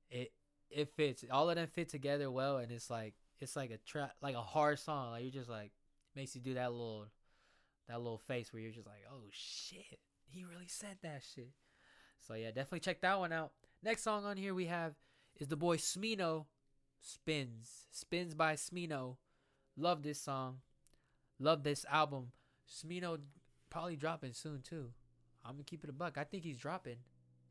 it 0.09 0.31
it 0.69 0.89
fits. 0.89 1.23
All 1.31 1.49
of 1.49 1.55
them 1.55 1.67
fit 1.67 1.89
together 1.89 2.31
well, 2.31 2.57
and 2.57 2.71
it's 2.71 2.89
like 2.89 3.15
it's 3.39 3.55
like 3.55 3.71
a 3.71 3.77
trap, 3.77 4.13
like 4.21 4.35
a 4.35 4.41
hard 4.41 4.79
song. 4.79 5.11
Like 5.11 5.23
you 5.23 5.31
just 5.31 5.49
like 5.49 5.71
makes 6.15 6.35
you 6.35 6.41
do 6.41 6.53
that 6.55 6.71
little 6.71 7.07
that 7.87 7.97
little 7.97 8.17
face 8.17 8.53
where 8.53 8.61
you're 8.61 8.71
just 8.71 8.87
like, 8.87 9.03
oh 9.11 9.23
shit, 9.31 9.99
he 10.29 10.43
really 10.43 10.67
said 10.67 10.97
that 11.01 11.23
shit. 11.35 11.51
So 12.25 12.35
yeah, 12.35 12.47
definitely 12.47 12.81
check 12.81 13.01
that 13.01 13.19
one 13.19 13.33
out. 13.33 13.51
Next 13.83 14.03
song 14.03 14.25
on 14.25 14.37
here 14.37 14.53
we 14.53 14.65
have 14.65 14.93
is 15.37 15.47
the 15.47 15.55
boy 15.55 15.77
Smino 15.77 16.45
Spins. 17.01 17.87
Spins 17.91 18.35
by 18.35 18.53
Smino. 18.53 19.17
Love 19.77 20.03
this 20.03 20.21
song. 20.21 20.57
Love 21.39 21.63
this 21.63 21.85
album. 21.89 22.31
Smino 22.69 23.19
probably 23.69 23.95
dropping 23.95 24.33
soon 24.33 24.61
too. 24.61 24.91
I'm 25.43 25.53
gonna 25.53 25.63
keep 25.63 25.83
it 25.83 25.89
a 25.89 25.93
buck. 25.93 26.17
I 26.17 26.23
think 26.23 26.43
he's 26.43 26.57
dropping 26.57 26.97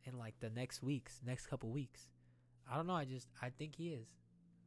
in 0.05 0.19
like 0.19 0.35
the 0.41 0.51
next 0.51 0.83
weeks, 0.83 1.21
next 1.25 1.47
couple 1.47 1.71
weeks. 1.71 2.09
I 2.71 2.77
don't 2.77 2.87
know. 2.87 2.95
I 2.95 3.05
just 3.05 3.29
I 3.41 3.51
think 3.51 3.75
he 3.75 3.89
is. 3.89 4.09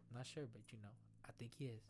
I'm 0.09 0.17
not 0.17 0.27
sure, 0.27 0.47
but 0.51 0.61
you 0.71 0.79
know, 0.81 0.89
I 1.25 1.31
think 1.37 1.51
he 1.57 1.65
is. 1.65 1.83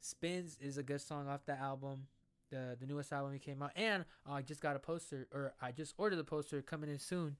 Spins 0.00 0.56
is 0.60 0.78
a 0.78 0.82
good 0.82 1.00
song 1.00 1.28
off 1.28 1.46
the 1.46 1.58
album, 1.58 2.06
the 2.50 2.76
the 2.80 2.86
newest 2.86 3.12
album 3.12 3.32
he 3.32 3.38
came 3.38 3.62
out, 3.62 3.72
and 3.76 4.04
uh, 4.28 4.32
I 4.32 4.42
just 4.42 4.60
got 4.60 4.76
a 4.76 4.80
poster, 4.80 5.28
or 5.32 5.54
I 5.60 5.72
just 5.72 5.94
ordered 5.98 6.16
the 6.16 6.24
poster 6.24 6.62
coming 6.62 6.90
in 6.90 6.98
soon, 6.98 7.36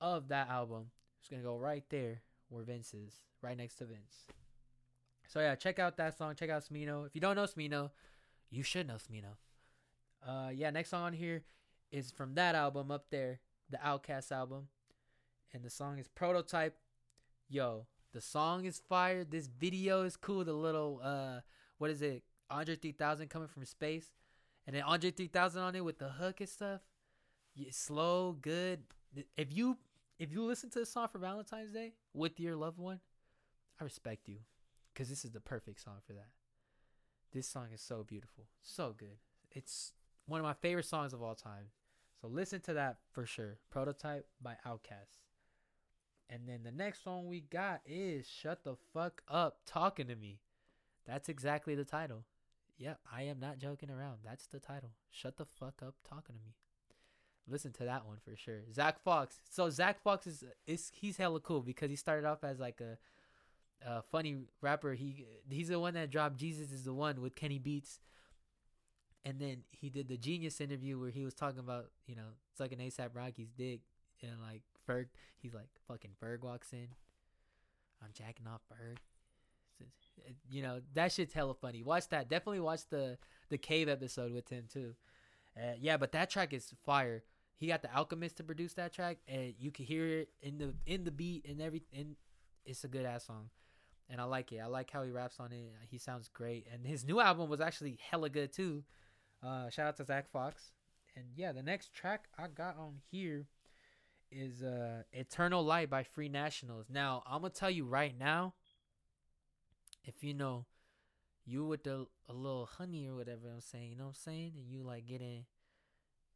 of 0.00 0.28
that 0.28 0.48
album. 0.48 0.90
It's 1.20 1.28
gonna 1.28 1.42
go 1.42 1.56
right 1.56 1.84
there 1.90 2.22
where 2.50 2.62
Vince 2.62 2.94
is, 2.94 3.14
right 3.42 3.56
next 3.56 3.76
to 3.76 3.86
Vince. 3.86 4.26
So 5.26 5.40
yeah, 5.40 5.54
check 5.54 5.78
out 5.78 5.96
that 5.96 6.16
song. 6.16 6.34
Check 6.36 6.50
out 6.50 6.62
Smino. 6.62 7.06
If 7.06 7.14
you 7.14 7.20
don't 7.20 7.36
know 7.36 7.44
Smino, 7.44 7.90
you 8.54 8.62
should 8.62 8.86
know 8.86 8.94
Smino. 8.94 9.36
Uh, 10.26 10.50
yeah, 10.50 10.70
next 10.70 10.90
song 10.90 11.02
on 11.02 11.12
here 11.12 11.44
is 11.90 12.10
from 12.10 12.34
that 12.34 12.54
album 12.54 12.90
up 12.90 13.06
there, 13.10 13.40
the 13.70 13.78
OutKast 13.78 14.32
album, 14.32 14.68
and 15.52 15.62
the 15.62 15.70
song 15.70 15.98
is 15.98 16.08
Prototype. 16.08 16.76
Yo, 17.48 17.86
the 18.12 18.20
song 18.20 18.64
is 18.64 18.80
fire. 18.88 19.24
This 19.24 19.48
video 19.48 20.02
is 20.02 20.16
cool. 20.16 20.44
The 20.44 20.52
little 20.52 21.00
uh, 21.02 21.40
what 21.78 21.90
is 21.90 22.02
it? 22.02 22.22
Andre 22.50 22.76
3000 22.76 23.28
coming 23.28 23.48
from 23.48 23.64
space, 23.64 24.10
and 24.66 24.76
then 24.76 24.82
Andre 24.82 25.10
3000 25.10 25.60
on 25.60 25.74
it 25.74 25.84
with 25.84 25.98
the 25.98 26.08
hook 26.08 26.40
and 26.40 26.48
stuff. 26.48 26.80
Yeah, 27.54 27.68
slow, 27.72 28.36
good. 28.40 28.80
If 29.36 29.54
you 29.54 29.78
if 30.18 30.32
you 30.32 30.44
listen 30.44 30.70
to 30.70 30.80
the 30.80 30.86
song 30.86 31.08
for 31.08 31.18
Valentine's 31.18 31.72
Day 31.72 31.92
with 32.12 32.40
your 32.40 32.56
loved 32.56 32.78
one, 32.78 33.00
I 33.80 33.84
respect 33.84 34.28
you, 34.28 34.38
cause 34.94 35.08
this 35.08 35.24
is 35.24 35.32
the 35.32 35.40
perfect 35.40 35.82
song 35.82 35.98
for 36.06 36.12
that. 36.14 36.28
This 37.34 37.48
song 37.48 37.66
is 37.74 37.80
so 37.80 38.04
beautiful, 38.04 38.44
so 38.62 38.94
good. 38.96 39.18
It's 39.50 39.92
one 40.26 40.38
of 40.38 40.46
my 40.46 40.52
favorite 40.52 40.86
songs 40.86 41.12
of 41.12 41.20
all 41.20 41.34
time. 41.34 41.64
So 42.20 42.28
listen 42.28 42.60
to 42.60 42.74
that 42.74 42.98
for 43.10 43.26
sure. 43.26 43.58
Prototype 43.70 44.28
by 44.40 44.54
OutKast. 44.64 45.18
And 46.30 46.42
then 46.46 46.60
the 46.62 46.70
next 46.70 47.02
song 47.02 47.26
we 47.26 47.40
got 47.40 47.80
is 47.84 48.28
Shut 48.28 48.62
the 48.62 48.76
Fuck 48.92 49.22
Up 49.26 49.58
Talking 49.66 50.06
to 50.06 50.14
Me. 50.14 50.38
That's 51.08 51.28
exactly 51.28 51.74
the 51.74 51.84
title. 51.84 52.24
Yep, 52.78 53.00
I 53.12 53.22
am 53.22 53.40
not 53.40 53.58
joking 53.58 53.90
around. 53.90 54.18
That's 54.24 54.46
the 54.46 54.60
title. 54.60 54.90
Shut 55.10 55.36
the 55.36 55.44
fuck 55.44 55.82
up 55.84 55.96
talking 56.08 56.36
to 56.36 56.40
me. 56.40 56.54
Listen 57.48 57.72
to 57.72 57.84
that 57.84 58.06
one 58.06 58.18
for 58.24 58.36
sure. 58.36 58.60
Zack 58.72 59.02
Fox. 59.02 59.40
So 59.50 59.68
Zack 59.70 60.00
Fox 60.00 60.28
is 60.28 60.44
is 60.68 60.92
he's 60.94 61.16
hella 61.16 61.40
cool 61.40 61.62
because 61.62 61.90
he 61.90 61.96
started 61.96 62.26
off 62.26 62.44
as 62.44 62.60
like 62.60 62.80
a 62.80 62.96
a 63.84 64.02
funny 64.02 64.36
rapper. 64.60 64.94
He 64.94 65.26
he's 65.48 65.68
the 65.68 65.78
one 65.78 65.94
that 65.94 66.10
dropped 66.10 66.36
Jesus 66.36 66.72
is 66.72 66.84
the 66.84 66.94
one 66.94 67.20
with 67.20 67.34
Kenny 67.34 67.58
Beats. 67.58 68.00
And 69.26 69.38
then 69.38 69.62
he 69.70 69.88
did 69.88 70.08
the 70.08 70.18
genius 70.18 70.60
interview 70.60 70.98
where 70.98 71.10
he 71.10 71.24
was 71.24 71.34
talking 71.34 71.60
about 71.60 71.86
you 72.06 72.14
know 72.16 72.34
sucking 72.56 72.78
ASAP 72.78 73.10
Rocky's 73.14 73.50
dick. 73.56 73.80
And 74.22 74.40
like 74.40 74.62
Ferg 74.88 75.06
he's 75.40 75.54
like 75.54 75.68
fucking 75.86 76.12
Ferg 76.22 76.42
walks 76.42 76.72
in. 76.72 76.88
I'm 78.02 78.10
jacking 78.12 78.46
off 78.46 78.62
Ferg. 78.72 78.96
You 80.48 80.62
know 80.62 80.80
that 80.94 81.12
shit's 81.12 81.34
hella 81.34 81.54
funny. 81.54 81.82
Watch 81.82 82.08
that. 82.08 82.28
Definitely 82.28 82.60
watch 82.60 82.82
the 82.90 83.18
the 83.50 83.58
cave 83.58 83.88
episode 83.88 84.32
with 84.32 84.48
him 84.48 84.64
too. 84.72 84.94
Uh, 85.56 85.74
yeah 85.78 85.96
but 85.96 86.12
that 86.12 86.30
track 86.30 86.52
is 86.52 86.72
fire. 86.84 87.22
He 87.56 87.68
got 87.68 87.82
the 87.82 87.94
alchemist 87.94 88.36
to 88.38 88.44
produce 88.44 88.74
that 88.74 88.92
track 88.92 89.18
and 89.28 89.54
you 89.58 89.70
can 89.70 89.84
hear 89.84 90.06
it 90.06 90.28
in 90.42 90.58
the 90.58 90.74
in 90.86 91.04
the 91.04 91.10
beat 91.10 91.46
and 91.48 91.60
everything 91.60 92.16
it's 92.64 92.84
a 92.84 92.88
good 92.88 93.04
ass 93.04 93.26
song 93.26 93.50
and 94.10 94.20
I 94.20 94.24
like 94.24 94.52
it 94.52 94.58
I 94.58 94.66
like 94.66 94.90
how 94.90 95.02
he 95.02 95.10
raps 95.10 95.40
on 95.40 95.52
it 95.52 95.72
he 95.90 95.98
sounds 95.98 96.28
great 96.28 96.66
and 96.72 96.86
his 96.86 97.04
new 97.04 97.20
album 97.20 97.48
was 97.48 97.60
actually 97.60 97.98
hella 98.10 98.28
good 98.28 98.52
too 98.52 98.84
uh, 99.44 99.68
shout 99.68 99.86
out 99.86 99.96
to 99.98 100.04
Zack 100.04 100.30
Fox. 100.30 100.72
And 101.16 101.26
yeah, 101.36 101.52
the 101.52 101.62
next 101.62 101.92
track 101.92 102.28
I 102.38 102.46
got 102.48 102.76
on 102.78 102.94
here 103.10 103.46
is 104.30 104.62
uh, 104.62 105.02
Eternal 105.12 105.62
Light 105.62 105.90
by 105.90 106.02
Free 106.02 106.28
Nationals. 106.28 106.86
Now, 106.90 107.22
I'm 107.26 107.42
to 107.42 107.50
tell 107.50 107.70
you 107.70 107.84
right 107.84 108.14
now, 108.18 108.54
if 110.04 110.24
you 110.24 110.34
know, 110.34 110.66
you 111.46 111.66
with 111.66 111.84
the 111.84 112.06
a 112.28 112.32
little 112.32 112.66
honey 112.66 113.06
or 113.06 113.16
whatever 113.16 113.50
I'm 113.52 113.60
saying, 113.60 113.90
you 113.90 113.96
know 113.96 114.04
what 114.04 114.16
I'm 114.26 114.32
saying? 114.32 114.52
And 114.56 114.70
you 114.70 114.82
like 114.82 115.06
getting, 115.06 115.44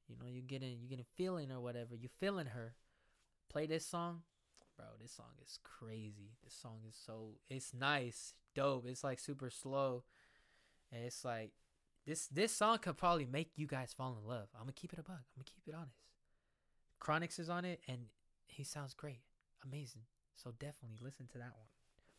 you 0.07 0.17
know, 0.21 0.29
you 0.29 0.43
getting, 0.43 0.79
you 0.81 0.89
getting 0.89 1.07
feeling 1.17 1.51
or 1.51 1.61
whatever, 1.61 1.97
you 1.97 2.09
feeling 2.21 2.47
her. 2.47 2.75
Play 3.51 3.67
this 3.67 3.87
song. 3.87 4.21
Bro, 4.79 4.87
this 5.03 5.13
song 5.13 5.35
is 5.45 5.59
crazy. 5.65 6.31
This 6.45 6.55
song 6.55 6.79
is 6.89 6.97
so, 6.97 7.33
it's 7.51 7.75
nice, 7.75 8.33
dope. 8.55 8.87
It's 8.87 9.03
like 9.03 9.19
super 9.19 9.51
slow. 9.51 10.05
And 10.93 11.05
it's 11.05 11.25
like, 11.25 11.51
this 12.07 12.27
this 12.29 12.53
song 12.53 12.79
could 12.79 12.97
probably 12.97 13.27
make 13.27 13.51
you 13.57 13.67
guys 13.67 13.93
fall 13.93 14.17
in 14.19 14.27
love. 14.27 14.49
I'm 14.55 14.63
gonna 14.63 14.73
keep 14.73 14.95
it 14.95 14.99
a 14.99 15.03
bug. 15.03 15.19
I'm 15.19 15.43
gonna 15.43 15.45
keep 15.45 15.67
it 15.67 15.75
honest. 15.75 15.99
Chronixx 17.03 17.39
is 17.39 17.51
on 17.51 17.67
it, 17.67 17.81
and 17.87 18.07
he 18.47 18.65
sounds 18.65 18.95
great, 18.95 19.21
amazing. 19.63 20.03
So 20.35 20.53
definitely 20.59 20.97
listen 21.03 21.27
to 21.33 21.39
that 21.39 21.53
one. 21.59 21.69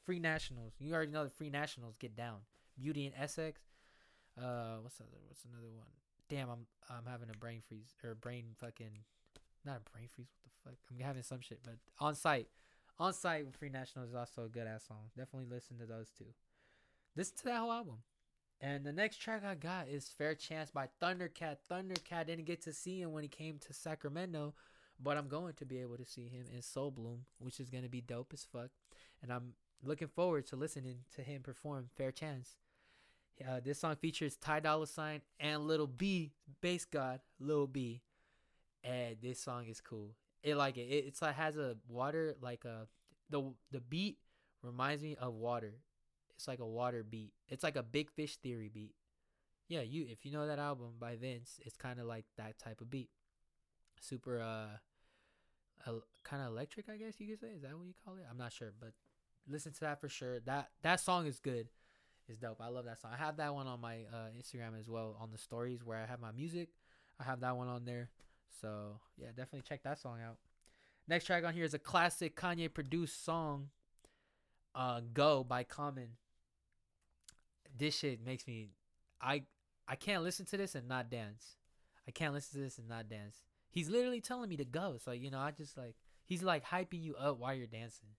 Free 0.06 0.20
Nationals. 0.20 0.74
You 0.80 0.94
already 0.94 1.12
know 1.12 1.24
the 1.24 1.30
Free 1.30 1.50
Nationals 1.50 1.96
get 1.98 2.16
down. 2.16 2.40
Beauty 2.78 3.06
and 3.06 3.16
Essex. 3.18 3.62
Uh, 4.38 4.78
what's 4.82 5.02
other? 5.02 5.18
What's 5.26 5.46
another 5.46 5.72
one? 5.76 5.88
Damn, 6.30 6.50
I'm 6.50 6.68
I'm 6.90 7.10
having 7.10 7.30
a 7.34 7.38
brain 7.38 7.62
freeze 7.68 7.96
or 8.04 8.14
brain 8.14 8.56
fucking, 8.60 9.06
not 9.66 9.78
a 9.78 9.92
brain 9.92 10.08
freeze. 10.14 10.28
I'm 10.90 11.00
having 11.00 11.24
some 11.24 11.42
shit. 11.42 11.60
But 11.64 11.76
on 12.00 12.16
sight, 12.16 12.48
on 12.98 13.14
sight 13.14 13.46
with 13.46 13.56
Free 13.56 13.70
Nationals 13.70 14.10
is 14.10 14.16
also 14.16 14.46
a 14.46 14.50
good 14.50 14.68
ass 14.68 14.86
song. 14.88 15.10
Definitely 15.18 15.48
listen 15.54 15.78
to 15.78 15.86
those 15.86 16.10
two. 16.18 16.26
Listen 17.16 17.38
to 17.38 17.44
that 17.46 17.60
whole 17.60 17.72
album. 17.72 17.98
And 18.62 18.84
the 18.84 18.92
next 18.92 19.18
track 19.18 19.44
I 19.46 19.56
got 19.56 19.88
is 19.88 20.10
Fair 20.10 20.36
Chance 20.36 20.72
by 20.72 20.90
Thundercat. 21.02 21.58
Thundercat 21.72 22.28
didn't 22.28 22.46
get 22.46 22.62
to 22.64 22.74
see 22.74 23.02
him 23.02 23.14
when 23.14 23.24
he 23.24 23.30
came 23.30 23.58
to 23.60 23.74
Sacramento, 23.74 24.54
but 25.02 25.18
I'm 25.18 25.30
going 25.30 25.54
to 25.56 25.66
be 25.66 25.80
able 25.80 25.96
to 25.96 26.06
see 26.06 26.28
him 26.28 26.46
in 26.54 26.62
Sol 26.62 26.92
Blume, 26.92 27.26
which 27.40 27.62
is 27.62 27.70
going 27.70 27.84
to 27.84 27.90
be 27.90 28.02
dope 28.02 28.32
as 28.34 28.44
fuck. 28.44 28.70
And 29.22 29.32
I'm 29.32 29.54
looking 29.82 30.10
forward 30.10 30.46
to 30.48 30.58
listening 30.58 31.00
to 31.16 31.22
him 31.22 31.42
perform 31.42 31.90
Fair 31.96 32.12
Chance. 32.12 32.58
Uh, 33.48 33.62
this 33.64 33.80
song 33.80 33.96
features 33.96 34.36
Ty 34.36 34.60
Dolla 34.60 34.88
Sign 34.88 35.22
and 35.40 35.66
Lil 35.66 35.88
B, 35.88 36.34
bass 36.60 36.84
god 36.84 37.22
Lil 37.40 37.68
B. 37.68 38.02
And 38.84 39.16
this 39.22 39.40
song 39.40 39.68
is 39.68 39.80
cool. 39.80 40.16
It 40.44 40.56
like 40.56 40.78
it. 40.78 40.88
it 40.88 41.06
it's 41.08 41.22
like 41.22 41.36
has 41.36 41.58
a 41.58 41.76
water 41.88 42.36
like 42.42 42.66
a 42.66 42.88
the 43.30 43.54
the 43.72 43.80
beat 43.80 44.18
reminds 44.64 45.04
me 45.04 45.16
of 45.20 45.34
water 45.34 45.74
it's 46.40 46.48
like 46.48 46.60
a 46.60 46.66
water 46.66 47.04
beat. 47.04 47.34
It's 47.50 47.66
like 47.66 47.76
a 47.76 47.84
Big 47.84 48.10
Fish 48.10 48.38
Theory 48.38 48.72
beat. 48.74 48.94
Yeah, 49.68 49.82
you 49.82 50.06
if 50.10 50.26
you 50.26 50.32
know 50.32 50.48
that 50.48 50.58
album 50.58 50.94
by 50.98 51.18
Vince, 51.18 51.60
it's 51.66 51.76
kind 51.76 52.00
of 52.00 52.06
like 52.06 52.24
that 52.38 52.58
type 52.58 52.80
of 52.80 52.90
beat. 52.90 53.10
Super 54.00 54.40
uh, 54.40 55.92
kind 56.24 56.42
of 56.42 56.48
electric, 56.48 56.88
I 56.88 56.96
guess 56.96 57.20
you 57.20 57.28
could 57.28 57.42
say. 57.42 57.48
Is 57.48 57.64
that 57.64 57.78
what 57.78 57.88
you 57.88 57.94
call 58.06 58.16
it? 58.16 58.24
I'm 58.32 58.38
not 58.38 58.54
sure, 58.54 58.72
but 58.80 58.94
listen 59.50 59.74
to 59.74 59.80
that 59.82 60.00
for 60.00 60.08
sure. 60.08 60.40
That 60.46 60.70
that 60.82 61.02
song 61.02 61.28
is 61.28 61.42
good. 61.42 61.68
It's 62.30 62.38
dope. 62.38 62.62
I 62.62 62.70
love 62.70 62.86
that 62.86 63.02
song. 63.02 63.12
I 63.14 63.18
have 63.18 63.36
that 63.36 63.54
one 63.54 63.68
on 63.68 63.82
my 63.82 64.06
uh, 64.14 64.30
Instagram 64.40 64.80
as 64.80 64.88
well 64.88 65.18
on 65.20 65.32
the 65.34 65.38
stories 65.38 65.84
where 65.84 65.98
I 65.98 66.06
have 66.06 66.22
my 66.22 66.32
music. 66.32 66.70
I 67.20 67.26
have 67.26 67.42
that 67.42 67.58
one 67.58 67.68
on 67.68 67.84
there. 67.84 68.12
So 68.62 69.00
yeah, 69.18 69.28
definitely 69.28 69.64
check 69.68 69.84
that 69.84 70.00
song 70.00 70.20
out. 70.26 70.38
Next 71.08 71.26
track 71.26 71.44
on 71.44 71.54
here 71.54 71.64
is 71.64 71.74
a 71.74 71.80
classic 71.80 72.36
Kanye 72.36 72.74
produced 72.74 73.24
song, 73.24 73.70
uh, 74.76 75.02
"Go" 75.14 75.44
by 75.44 75.64
Common 75.64 76.18
this 77.80 77.98
shit 77.98 78.24
makes 78.24 78.46
me 78.46 78.70
I 79.22 79.44
I 79.88 79.96
can't 79.96 80.24
listen 80.24 80.46
to 80.48 80.58
this 80.58 80.76
and 80.76 80.88
not 80.88 81.10
dance. 81.10 81.56
I 82.08 82.12
can't 82.12 82.34
listen 82.34 82.60
to 82.60 82.64
this 82.64 82.78
and 82.78 82.88
not 82.88 83.10
dance. 83.10 83.38
He's 83.72 83.90
literally 83.90 84.22
telling 84.22 84.50
me 84.50 84.58
to 84.58 84.66
go. 84.66 84.98
So 85.04 85.12
you 85.12 85.32
know, 85.32 85.40
I 85.40 85.52
just 85.52 85.78
like 85.78 85.96
he's 86.26 86.44
like 86.44 86.66
hyping 86.66 87.04
you 87.04 87.16
up 87.16 87.40
while 87.40 87.56
you're 87.56 87.68
dancing. 87.68 88.10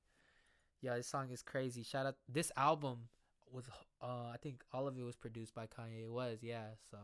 Yeah, 0.80 0.96
this 0.96 1.06
song 1.06 1.30
is 1.30 1.42
crazy. 1.42 1.82
Shout 1.82 2.06
out 2.06 2.16
this 2.28 2.50
album 2.56 3.08
was 3.52 3.66
uh 4.02 4.30
I 4.32 4.36
think 4.42 4.62
all 4.72 4.88
of 4.88 4.98
it 4.98 5.02
was 5.02 5.16
produced 5.16 5.54
by 5.54 5.66
Kanye. 5.66 6.04
It 6.04 6.10
was, 6.10 6.38
yeah. 6.42 6.68
So 6.90 6.98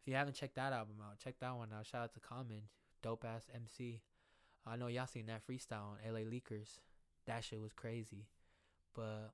if 0.00 0.08
you 0.08 0.14
haven't 0.14 0.34
checked 0.34 0.56
that 0.56 0.72
album 0.72 0.96
out, 1.02 1.18
check 1.18 1.38
that 1.40 1.56
one 1.56 1.68
out. 1.76 1.86
Shout 1.86 2.02
out 2.02 2.14
to 2.14 2.20
Common, 2.20 2.62
dope 3.02 3.24
ass 3.24 3.46
MC. 3.54 4.00
I 4.66 4.76
know 4.76 4.86
y'all 4.86 5.06
seen 5.06 5.26
that 5.26 5.46
freestyle 5.46 5.92
on 5.92 6.12
LA 6.12 6.20
Leakers. 6.20 6.78
That 7.26 7.44
shit 7.44 7.60
was 7.60 7.72
crazy. 7.72 8.26
But 8.94 9.32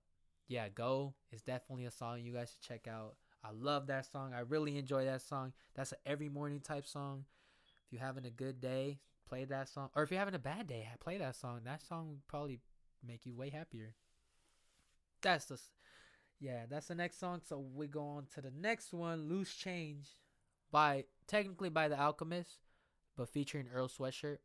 yeah, 0.49 0.69
Go 0.69 1.15
is 1.33 1.43
definitely 1.43 1.87
a 1.87 1.91
song 1.91 2.21
you 2.21 2.33
guys 2.33 2.51
should 2.53 2.67
check 2.67 2.89
out. 2.89 3.15
I 3.45 3.51
love 3.53 3.87
that 3.87 4.11
song. 4.11 4.33
I 4.35 4.41
really 4.41 4.77
enjoy 4.77 5.05
that 5.05 5.23
song. 5.23 5.53
That's 5.75 5.93
an 5.93 5.99
every 6.05 6.29
morning 6.29 6.61
type 6.61 6.87
song. 6.87 7.27
If 7.87 7.93
you're 7.93 8.03
having 8.03 8.27
a 8.27 8.31
good 8.31 8.61
day, 8.61 8.99
play 9.29 9.45
that 9.45 9.69
song. 9.69 9.91
Or 9.95 10.03
if 10.03 10.11
you're 10.11 10.19
having 10.19 10.35
a 10.35 10.41
bad 10.41 10.67
day, 10.67 10.89
play 10.99 11.19
that 11.19 11.37
song. 11.37 11.61
That 11.65 11.81
song 11.81 12.09
would 12.09 12.27
probably 12.27 12.59
make 13.07 13.25
you 13.25 13.37
way 13.37 13.51
happier. 13.51 13.95
That's 15.23 15.45
the 15.45 15.61
yeah, 16.41 16.65
that's 16.69 16.89
the 16.89 16.95
next 16.97 17.21
song. 17.21 17.41
So 17.45 17.65
we 17.75 17.87
go 17.87 18.03
on 18.03 18.27
to 18.35 18.41
the 18.41 18.51
next 18.51 18.93
one, 18.93 19.29
Loose 19.29 19.55
Change 19.55 20.09
by 20.77 21.05
technically 21.27 21.71
by 21.71 21.89
The 21.89 21.99
Alchemist, 21.99 22.59
but 23.17 23.31
featuring 23.31 23.67
Earl 23.73 23.89
Sweatshirt. 23.89 24.41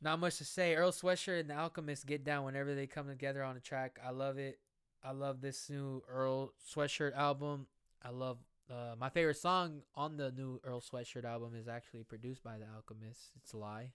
Not 0.00 0.20
much 0.20 0.38
to 0.38 0.44
say. 0.44 0.76
Earl 0.76 0.92
Sweatshirt 0.92 1.40
and 1.40 1.50
the 1.50 1.56
Alchemist 1.58 2.06
get 2.06 2.22
down 2.22 2.44
whenever 2.44 2.72
they 2.72 2.86
come 2.86 3.08
together 3.08 3.42
on 3.42 3.56
a 3.56 3.60
track. 3.60 3.98
I 4.06 4.12
love 4.12 4.38
it. 4.38 4.60
I 5.02 5.10
love 5.10 5.40
this 5.40 5.68
new 5.68 6.04
Earl 6.08 6.52
Sweatshirt 6.64 7.12
album. 7.16 7.66
I 8.04 8.10
love 8.10 8.38
uh, 8.70 8.94
my 8.96 9.08
favorite 9.08 9.36
song 9.36 9.80
on 9.96 10.16
the 10.16 10.30
new 10.30 10.60
Earl 10.62 10.80
Sweatshirt 10.80 11.24
album 11.24 11.56
is 11.56 11.66
actually 11.66 12.04
produced 12.04 12.44
by 12.44 12.58
the 12.58 12.66
Alchemist. 12.72 13.32
It's 13.34 13.52
Lye. 13.54 13.90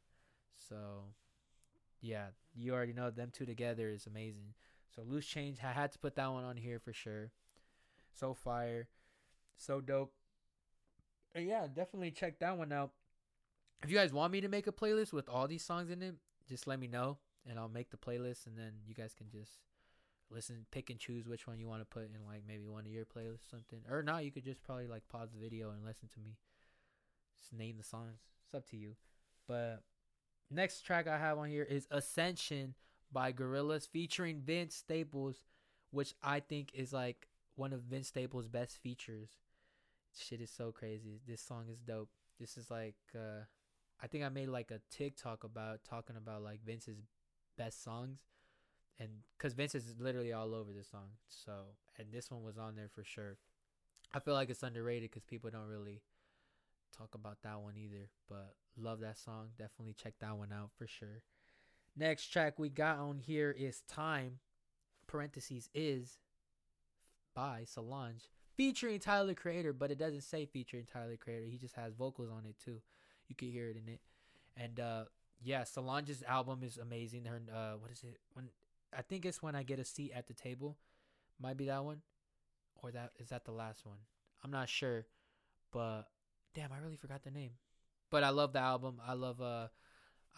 So, 0.67 1.13
yeah, 2.01 2.25
you 2.53 2.74
already 2.74 2.91
know 2.91 3.09
them 3.09 3.29
two 3.31 3.45
together 3.45 3.88
is 3.88 4.05
amazing. 4.05 4.53
So 4.93 5.01
Loose 5.01 5.27
Change, 5.27 5.59
I 5.63 5.71
had 5.71 5.93
to 5.93 6.00
put 6.00 6.15
that 6.17 6.29
one 6.29 6.43
on 6.43 6.57
here 6.57 6.79
for 6.79 6.91
sure. 6.91 7.31
So 8.12 8.33
fire, 8.33 8.89
so 9.55 9.79
dope. 9.79 10.12
And 11.36 11.48
yeah, 11.48 11.67
definitely 11.67 12.12
check 12.12 12.39
that 12.39 12.57
one 12.57 12.72
out. 12.72 12.91
If 13.84 13.91
you 13.91 13.98
guys 13.98 14.12
want 14.12 14.34
me 14.34 14.41
to 14.41 14.50
make 14.50 14.67
a 14.67 14.72
playlist 14.72 15.13
with 15.13 15.29
all 15.29 15.48
these 15.48 15.63
songs 15.63 15.91
in 15.91 16.01
it, 16.01 16.15
just 16.50 16.65
let 16.65 16.79
me 16.79 16.88
know 16.88 17.17
and 17.48 17.60
I'll 17.60 17.69
make 17.69 17.91
the 17.91 17.98
playlist 17.98 18.48
and 18.48 18.57
then 18.57 18.74
you 18.86 18.96
guys 18.96 19.13
can 19.13 19.29
just 19.29 19.51
listen, 20.29 20.65
pick 20.72 20.89
and 20.89 21.00
choose 21.00 21.27
which 21.27 21.48
one 21.48 21.60
you 21.60 21.67
want 21.67 21.81
to 21.81 21.86
put 21.86 22.03
in 22.03 22.25
like 22.27 22.43
maybe 22.48 22.67
one 22.67 22.86
of 22.86 22.91
your 22.91 23.05
playlists 23.05 23.50
something. 23.50 23.79
Or 23.89 24.03
not, 24.03 24.25
you 24.25 24.31
could 24.31 24.43
just 24.43 24.63
probably 24.63 24.88
like 24.88 25.07
pause 25.10 25.29
the 25.31 25.39
video 25.39 25.69
and 25.69 25.86
listen 25.86 26.10
to 26.13 26.19
me. 26.19 26.38
Just 27.39 27.53
name 27.53 27.77
the 27.77 27.84
songs. 27.84 28.19
It's 28.46 28.55
up 28.55 28.67
to 28.69 28.77
you. 28.77 28.96
But 29.48 29.84
next 30.51 30.81
track 30.81 31.07
I 31.07 31.17
have 31.17 31.38
on 31.38 31.50
here 31.50 31.63
is 31.63 31.88
Ascension 31.91 32.74
by 33.12 33.31
Gorillaz 33.31 33.88
featuring 33.88 34.41
Vince 34.41 34.75
Staples, 34.75 35.43
which 35.91 36.13
I 36.22 36.39
think 36.39 36.72
is 36.74 36.91
like 36.91 37.27
one 37.55 37.74
of 37.74 37.81
Vince 37.81 38.07
Staples' 38.07 38.48
best 38.48 38.77
features. 38.77 39.29
Shit 40.17 40.41
is 40.41 40.51
so 40.51 40.71
crazy. 40.71 41.21
This 41.27 41.41
song 41.41 41.65
is 41.69 41.79
dope. 41.79 42.09
This 42.39 42.57
is 42.57 42.69
like 42.69 42.95
uh 43.15 43.45
I 44.01 44.07
think 44.07 44.24
I 44.24 44.29
made 44.29 44.50
like 44.50 44.71
a 44.71 44.81
TikTok 44.91 45.43
about 45.43 45.83
talking 45.83 46.15
about 46.15 46.43
like 46.43 46.63
Vince's 46.63 46.97
best 47.57 47.83
songs 47.83 48.19
and 49.00 49.09
cuz 49.38 49.53
Vince 49.53 49.75
is 49.75 49.95
literally 50.00 50.33
all 50.33 50.53
over 50.53 50.74
this 50.74 50.89
song. 50.89 51.09
So, 51.29 51.75
and 51.97 52.12
this 52.12 52.31
one 52.31 52.43
was 52.43 52.57
on 52.57 52.75
there 52.75 52.89
for 52.89 53.03
sure. 53.03 53.38
I 54.13 54.19
feel 54.19 54.33
like 54.33 54.50
it's 54.50 54.63
underrated 54.63 55.12
cuz 55.12 55.24
people 55.24 55.50
don't 55.50 55.67
really 55.67 56.01
talk 56.91 57.13
about 57.15 57.41
that 57.43 57.62
one 57.62 57.77
either, 57.77 58.09
but 58.27 58.55
love 58.75 59.00
that 59.01 59.17
song. 59.17 59.51
Definitely 59.57 59.93
check 59.93 60.15
that 60.19 60.38
one 60.38 60.51
out 60.51 60.71
for 60.77 60.88
sure. 60.88 61.24
Next 61.95 62.27
track 62.27 62.59
we 62.59 62.69
got 62.69 63.00
on 63.00 63.19
here 63.19 63.51
is 63.51 63.81
Time 63.81 64.39
parentheses 65.07 65.69
is 65.74 66.19
by 67.33 67.63
Solange 67.63 68.29
featuring 68.57 68.99
Tyler 68.99 69.35
Creator, 69.35 69.73
but 69.73 69.91
it 69.91 69.99
doesn't 69.99 70.21
say 70.21 70.45
featuring 70.45 70.85
Tyler 70.91 71.15
Creator. 71.15 71.45
He 71.45 71.57
just 71.57 71.75
has 71.75 71.93
vocals 71.93 72.29
on 72.29 72.45
it 72.45 72.55
too. 72.63 72.81
You 73.27 73.35
can 73.35 73.49
hear 73.49 73.69
it 73.69 73.77
in 73.77 73.93
it. 73.93 74.01
And 74.57 74.79
uh 74.79 75.03
yeah, 75.41 75.63
Solange's 75.63 76.23
album 76.27 76.61
is 76.63 76.77
amazing. 76.77 77.25
Her 77.25 77.39
uh 77.53 77.77
what 77.77 77.91
is 77.91 78.03
it? 78.03 78.19
When 78.33 78.49
I 78.97 79.03
think 79.03 79.25
it's 79.25 79.41
when 79.41 79.55
I 79.55 79.63
get 79.63 79.79
a 79.79 79.85
seat 79.85 80.11
at 80.13 80.27
the 80.27 80.33
table. 80.33 80.77
Might 81.39 81.55
be 81.57 81.65
that 81.67 81.85
one. 81.85 82.01
Or 82.81 82.91
that 82.91 83.11
is 83.19 83.29
that 83.29 83.45
the 83.45 83.51
last 83.51 83.85
one? 83.85 83.97
I'm 84.43 84.51
not 84.51 84.67
sure. 84.67 85.05
But 85.71 86.03
damn, 86.55 86.71
I 86.73 86.79
really 86.79 86.97
forgot 86.97 87.23
the 87.23 87.31
name. 87.31 87.51
But 88.09 88.23
I 88.23 88.29
love 88.29 88.53
the 88.53 88.59
album. 88.59 88.99
I 89.05 89.13
love 89.13 89.39
uh 89.39 89.67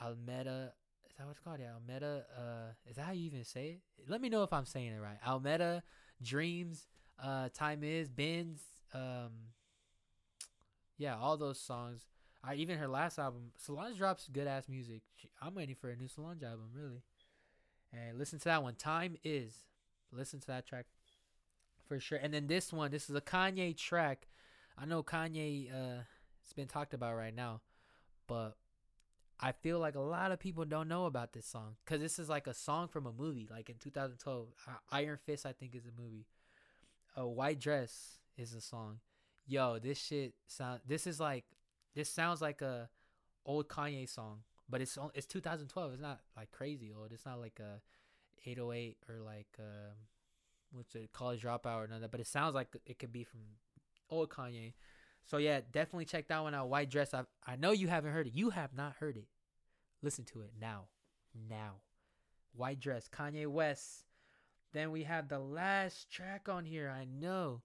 Almeda 0.04 0.74
is 1.10 1.18
that 1.18 1.26
what 1.26 1.32
it's 1.32 1.40
called? 1.40 1.60
Yeah, 1.60 1.74
Almeda. 1.74 2.24
Uh, 2.38 2.72
is 2.90 2.96
that 2.96 3.06
how 3.06 3.12
you 3.12 3.26
even 3.26 3.44
say 3.44 3.68
it? 3.68 3.82
Let 4.08 4.22
me 4.22 4.30
know 4.30 4.44
if 4.44 4.54
I'm 4.54 4.66
saying 4.66 4.94
it 4.94 5.02
right. 5.02 5.18
Almeda, 5.26 5.84
Dreams, 6.22 6.88
uh, 7.24 7.50
Time 7.54 7.84
Is, 7.84 8.10
Binz. 8.10 8.60
Um, 8.94 9.32
yeah, 10.98 11.18
all 11.18 11.38
those 11.38 11.60
songs. 11.60 12.06
I 12.44 12.56
even 12.56 12.78
her 12.78 12.88
last 12.88 13.20
album. 13.20 13.52
Solange 13.58 13.98
drops 13.98 14.30
good 14.32 14.48
ass 14.48 14.70
music. 14.70 15.02
She, 15.16 15.30
I'm 15.42 15.56
waiting 15.56 15.76
for 15.76 15.90
a 15.90 15.96
new 15.96 16.08
Solange 16.08 16.44
album, 16.44 16.70
really. 16.74 17.04
And 17.92 18.18
listen 18.18 18.40
to 18.40 18.46
that 18.46 18.64
one. 18.64 18.76
Time 18.76 19.18
Is. 19.24 19.54
Listen 20.12 20.40
to 20.40 20.48
that 20.48 20.66
track 20.66 20.86
for 21.88 22.00
sure. 22.00 22.20
And 22.22 22.34
then 22.34 22.48
this 22.48 22.72
one. 22.72 22.92
This 22.92 23.10
is 23.10 23.16
a 23.16 23.22
Kanye 23.22 23.76
track. 23.76 24.28
I 24.78 24.86
know 24.86 25.04
Kanye. 25.04 25.70
Uh, 25.72 26.02
it's 26.44 26.54
been 26.54 26.68
talked 26.68 26.94
about 26.94 27.16
right 27.16 27.36
now, 27.36 27.62
but 28.28 28.56
I 29.40 29.52
feel 29.52 29.80
like 29.80 29.96
a 29.96 30.02
lot 30.02 30.32
of 30.32 30.40
people 30.40 30.66
don't 30.66 30.88
know 30.88 31.06
about 31.06 31.34
this 31.34 31.46
song 31.46 31.76
because 31.86 32.02
this 32.02 32.20
is 32.20 32.28
like 32.28 32.48
a 32.48 32.54
song 32.54 32.88
from 32.88 33.06
a 33.06 33.12
movie, 33.12 33.48
like 33.50 33.70
in 33.70 33.76
2012. 33.80 34.48
Iron 34.92 35.18
Fist, 35.18 35.46
I 35.46 35.52
think, 35.52 35.76
is 35.76 35.86
a 35.86 36.02
movie. 36.02 36.26
A 37.16 37.28
White 37.28 37.60
Dress 37.60 38.20
is 38.38 38.54
a 38.54 38.62
song. 38.62 39.00
Yo, 39.46 39.80
this 39.80 39.98
shit 39.98 40.34
sound. 40.48 40.82
This 40.86 41.08
is 41.08 41.20
like, 41.20 41.46
this 41.96 42.10
sounds 42.10 42.42
like 42.42 42.62
a 42.62 42.90
old 43.46 43.68
Kanye 43.68 44.08
song, 44.08 44.42
but 44.70 44.82
it's 44.82 44.98
it's 45.14 45.26
2012. 45.26 45.94
It's 45.94 46.02
not 46.02 46.20
like 46.38 46.52
crazy 46.52 46.94
old. 46.96 47.12
It's 47.12 47.26
not 47.26 47.40
like 47.40 47.60
a 47.60 47.82
808 48.46 48.98
or 49.10 49.22
like 49.22 49.48
um, 49.60 49.96
what's 50.72 50.94
it, 50.96 51.12
College 51.12 51.42
Dropout 51.42 51.84
or 51.84 51.88
none 51.88 51.98
of 51.98 52.02
that. 52.02 52.12
But 52.12 52.20
it 52.20 52.28
sounds 52.28 52.54
like 52.56 52.68
it 52.86 53.00
could 53.00 53.12
be 53.12 53.24
from 53.24 53.42
old 54.10 54.30
Kanye. 54.30 54.74
So 55.26 55.38
yeah, 55.38 55.62
definitely 55.72 56.06
check 56.06 56.28
that 56.28 56.42
one 56.42 56.54
out. 56.54 56.70
White 56.70 56.90
Dress. 56.90 57.14
I 57.14 57.24
I 57.46 57.56
know 57.56 57.72
you 57.72 57.88
haven't 57.88 58.14
heard 58.14 58.28
it. 58.28 58.34
You 58.34 58.52
have 58.52 58.76
not 58.76 58.96
heard 59.00 59.18
it. 59.18 59.28
Listen 60.02 60.26
to 60.26 60.42
it 60.42 60.52
now. 60.60 60.86
Now. 61.50 61.82
White 62.56 62.80
Dress, 62.80 63.08
Kanye 63.08 63.48
West. 63.48 64.06
Then 64.74 64.92
we 64.92 65.04
have 65.04 65.28
the 65.30 65.40
last 65.40 66.12
track 66.12 66.48
on 66.50 66.66
here. 66.66 66.90
I 66.90 67.06
know. 67.06 67.62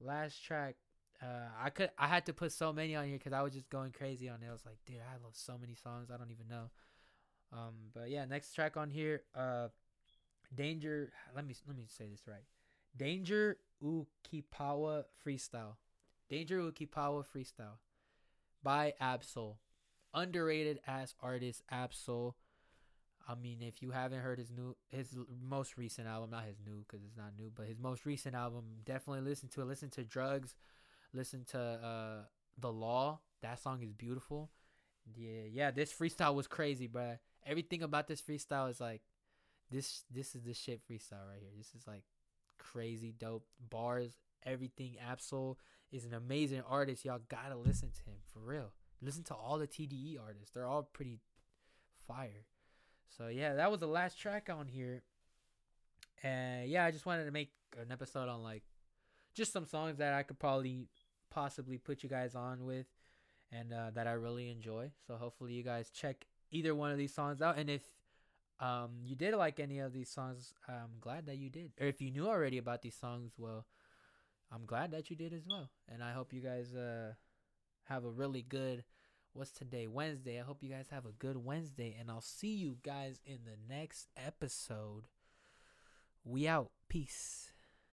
Last 0.00 0.44
track. 0.44 0.76
Uh, 1.22 1.48
I 1.62 1.70
could 1.70 1.90
I 1.98 2.06
had 2.06 2.26
to 2.26 2.34
put 2.34 2.52
so 2.52 2.72
many 2.72 2.94
on 2.94 3.06
here 3.06 3.16
because 3.18 3.32
I 3.32 3.42
was 3.42 3.54
just 3.54 3.70
going 3.70 3.92
crazy 3.92 4.28
on 4.28 4.42
it. 4.42 4.48
I 4.48 4.52
was 4.52 4.66
like, 4.66 4.78
dude, 4.86 4.96
I 4.96 5.22
love 5.22 5.34
so 5.34 5.56
many 5.58 5.74
songs. 5.74 6.10
I 6.12 6.16
don't 6.18 6.30
even 6.30 6.48
know. 6.48 6.70
Um, 7.52 7.74
but 7.94 8.10
yeah, 8.10 8.24
next 8.26 8.52
track 8.52 8.76
on 8.76 8.90
here. 8.90 9.22
Uh, 9.34 9.68
Danger. 10.54 11.12
Let 11.34 11.46
me 11.46 11.54
let 11.66 11.76
me 11.76 11.86
say 11.88 12.06
this 12.10 12.26
right. 12.26 12.44
Danger 12.96 13.58
Ukipawa 13.82 15.04
freestyle. 15.24 15.76
Dangerookipawaa 16.30 17.24
freestyle 17.24 17.78
by 18.62 18.94
Ab-Soul. 19.00 19.58
Underrated 20.12 20.80
as 20.86 21.14
artist 21.20 21.62
Ab-Soul. 21.70 22.36
I 23.28 23.34
mean, 23.34 23.58
if 23.60 23.82
you 23.82 23.90
haven't 23.90 24.20
heard 24.20 24.38
his 24.38 24.50
new, 24.50 24.76
his 24.88 25.16
most 25.42 25.76
recent 25.76 26.06
album, 26.06 26.30
not 26.30 26.44
his 26.44 26.58
new 26.64 26.84
because 26.86 27.04
it's 27.04 27.16
not 27.16 27.32
new, 27.36 27.50
but 27.54 27.66
his 27.66 27.78
most 27.78 28.06
recent 28.06 28.34
album, 28.34 28.64
definitely 28.84 29.28
listen 29.28 29.48
to 29.50 29.62
it. 29.62 29.64
Listen 29.64 29.90
to 29.90 30.04
Drugs, 30.04 30.54
listen 31.12 31.44
to 31.50 31.58
uh 31.58 32.24
The 32.58 32.70
Law. 32.70 33.20
That 33.42 33.60
song 33.60 33.82
is 33.82 33.92
beautiful. 33.92 34.50
Yeah, 35.14 35.42
yeah. 35.50 35.70
This 35.70 35.92
freestyle 35.92 36.34
was 36.34 36.46
crazy, 36.46 36.86
bro. 36.86 37.16
Everything 37.44 37.82
about 37.82 38.08
this 38.08 38.20
freestyle 38.20 38.70
is 38.70 38.80
like, 38.80 39.02
this, 39.70 40.04
this 40.10 40.34
is 40.34 40.42
the 40.42 40.54
shit 40.54 40.80
freestyle 40.80 41.28
right 41.28 41.40
here. 41.40 41.50
This 41.56 41.74
is 41.74 41.86
like 41.86 42.02
crazy 42.58 43.12
dope 43.16 43.46
bars, 43.70 44.16
everything. 44.44 44.96
Ab-Soul 45.08 45.58
is 45.92 46.04
an 46.04 46.14
amazing 46.14 46.62
artist. 46.68 47.04
Y'all 47.04 47.20
gotta 47.28 47.56
listen 47.56 47.90
to 47.90 48.10
him 48.10 48.18
for 48.32 48.40
real. 48.40 48.72
Listen 49.02 49.24
to 49.24 49.34
all 49.34 49.58
the 49.58 49.66
TDE 49.66 50.18
artists. 50.20 50.50
They're 50.52 50.66
all 50.66 50.82
pretty 50.82 51.20
fire. 52.06 52.46
So 53.16 53.28
yeah, 53.28 53.54
that 53.54 53.70
was 53.70 53.80
the 53.80 53.86
last 53.86 54.18
track 54.18 54.48
on 54.50 54.66
here. 54.66 55.02
And 56.22 56.68
yeah, 56.68 56.84
I 56.84 56.90
just 56.90 57.06
wanted 57.06 57.24
to 57.24 57.30
make 57.30 57.50
an 57.80 57.92
episode 57.92 58.28
on 58.28 58.42
like 58.42 58.62
just 59.34 59.52
some 59.52 59.66
songs 59.66 59.98
that 59.98 60.14
I 60.14 60.22
could 60.22 60.38
probably 60.38 60.88
possibly 61.30 61.78
put 61.78 62.02
you 62.02 62.08
guys 62.08 62.34
on 62.34 62.64
with 62.64 62.86
and 63.52 63.72
uh, 63.72 63.90
that 63.94 64.06
I 64.06 64.12
really 64.12 64.50
enjoy. 64.50 64.90
So 65.06 65.16
hopefully 65.16 65.52
you 65.52 65.62
guys 65.62 65.90
check 65.90 66.26
either 66.50 66.74
one 66.74 66.90
of 66.90 66.98
these 66.98 67.14
songs 67.14 67.42
out 67.42 67.58
and 67.58 67.68
if 67.68 67.82
um 68.60 68.90
you 69.04 69.14
did 69.16 69.34
like 69.34 69.60
any 69.60 69.80
of 69.80 69.92
these 69.92 70.08
songs, 70.08 70.54
I'm 70.68 70.98
glad 71.00 71.26
that 71.26 71.36
you 71.36 71.50
did. 71.50 71.72
Or 71.80 71.86
if 71.86 72.00
you 72.00 72.10
knew 72.10 72.26
already 72.26 72.58
about 72.58 72.82
these 72.82 72.96
songs, 72.96 73.32
well, 73.36 73.66
I'm 74.50 74.64
glad 74.64 74.92
that 74.92 75.10
you 75.10 75.16
did 75.16 75.32
as 75.34 75.46
well. 75.46 75.68
And 75.88 76.02
I 76.02 76.12
hope 76.12 76.32
you 76.32 76.40
guys 76.40 76.74
uh 76.74 77.12
have 77.84 78.04
a 78.04 78.10
really 78.10 78.42
good 78.42 78.84
what's 79.36 79.52
today? 79.52 79.86
Wednesday. 79.86 80.40
I 80.40 80.42
hope 80.42 80.62
you 80.62 80.70
guys 80.70 80.86
have 80.90 81.04
a 81.04 81.12
good 81.12 81.36
Wednesday 81.36 81.94
and 81.98 82.10
I'll 82.10 82.22
see 82.22 82.54
you 82.54 82.78
guys 82.82 83.20
in 83.24 83.40
the 83.44 83.74
next 83.74 84.08
episode. 84.16 85.08
We 86.24 86.48
out. 86.48 86.70
Peace. 86.88 87.52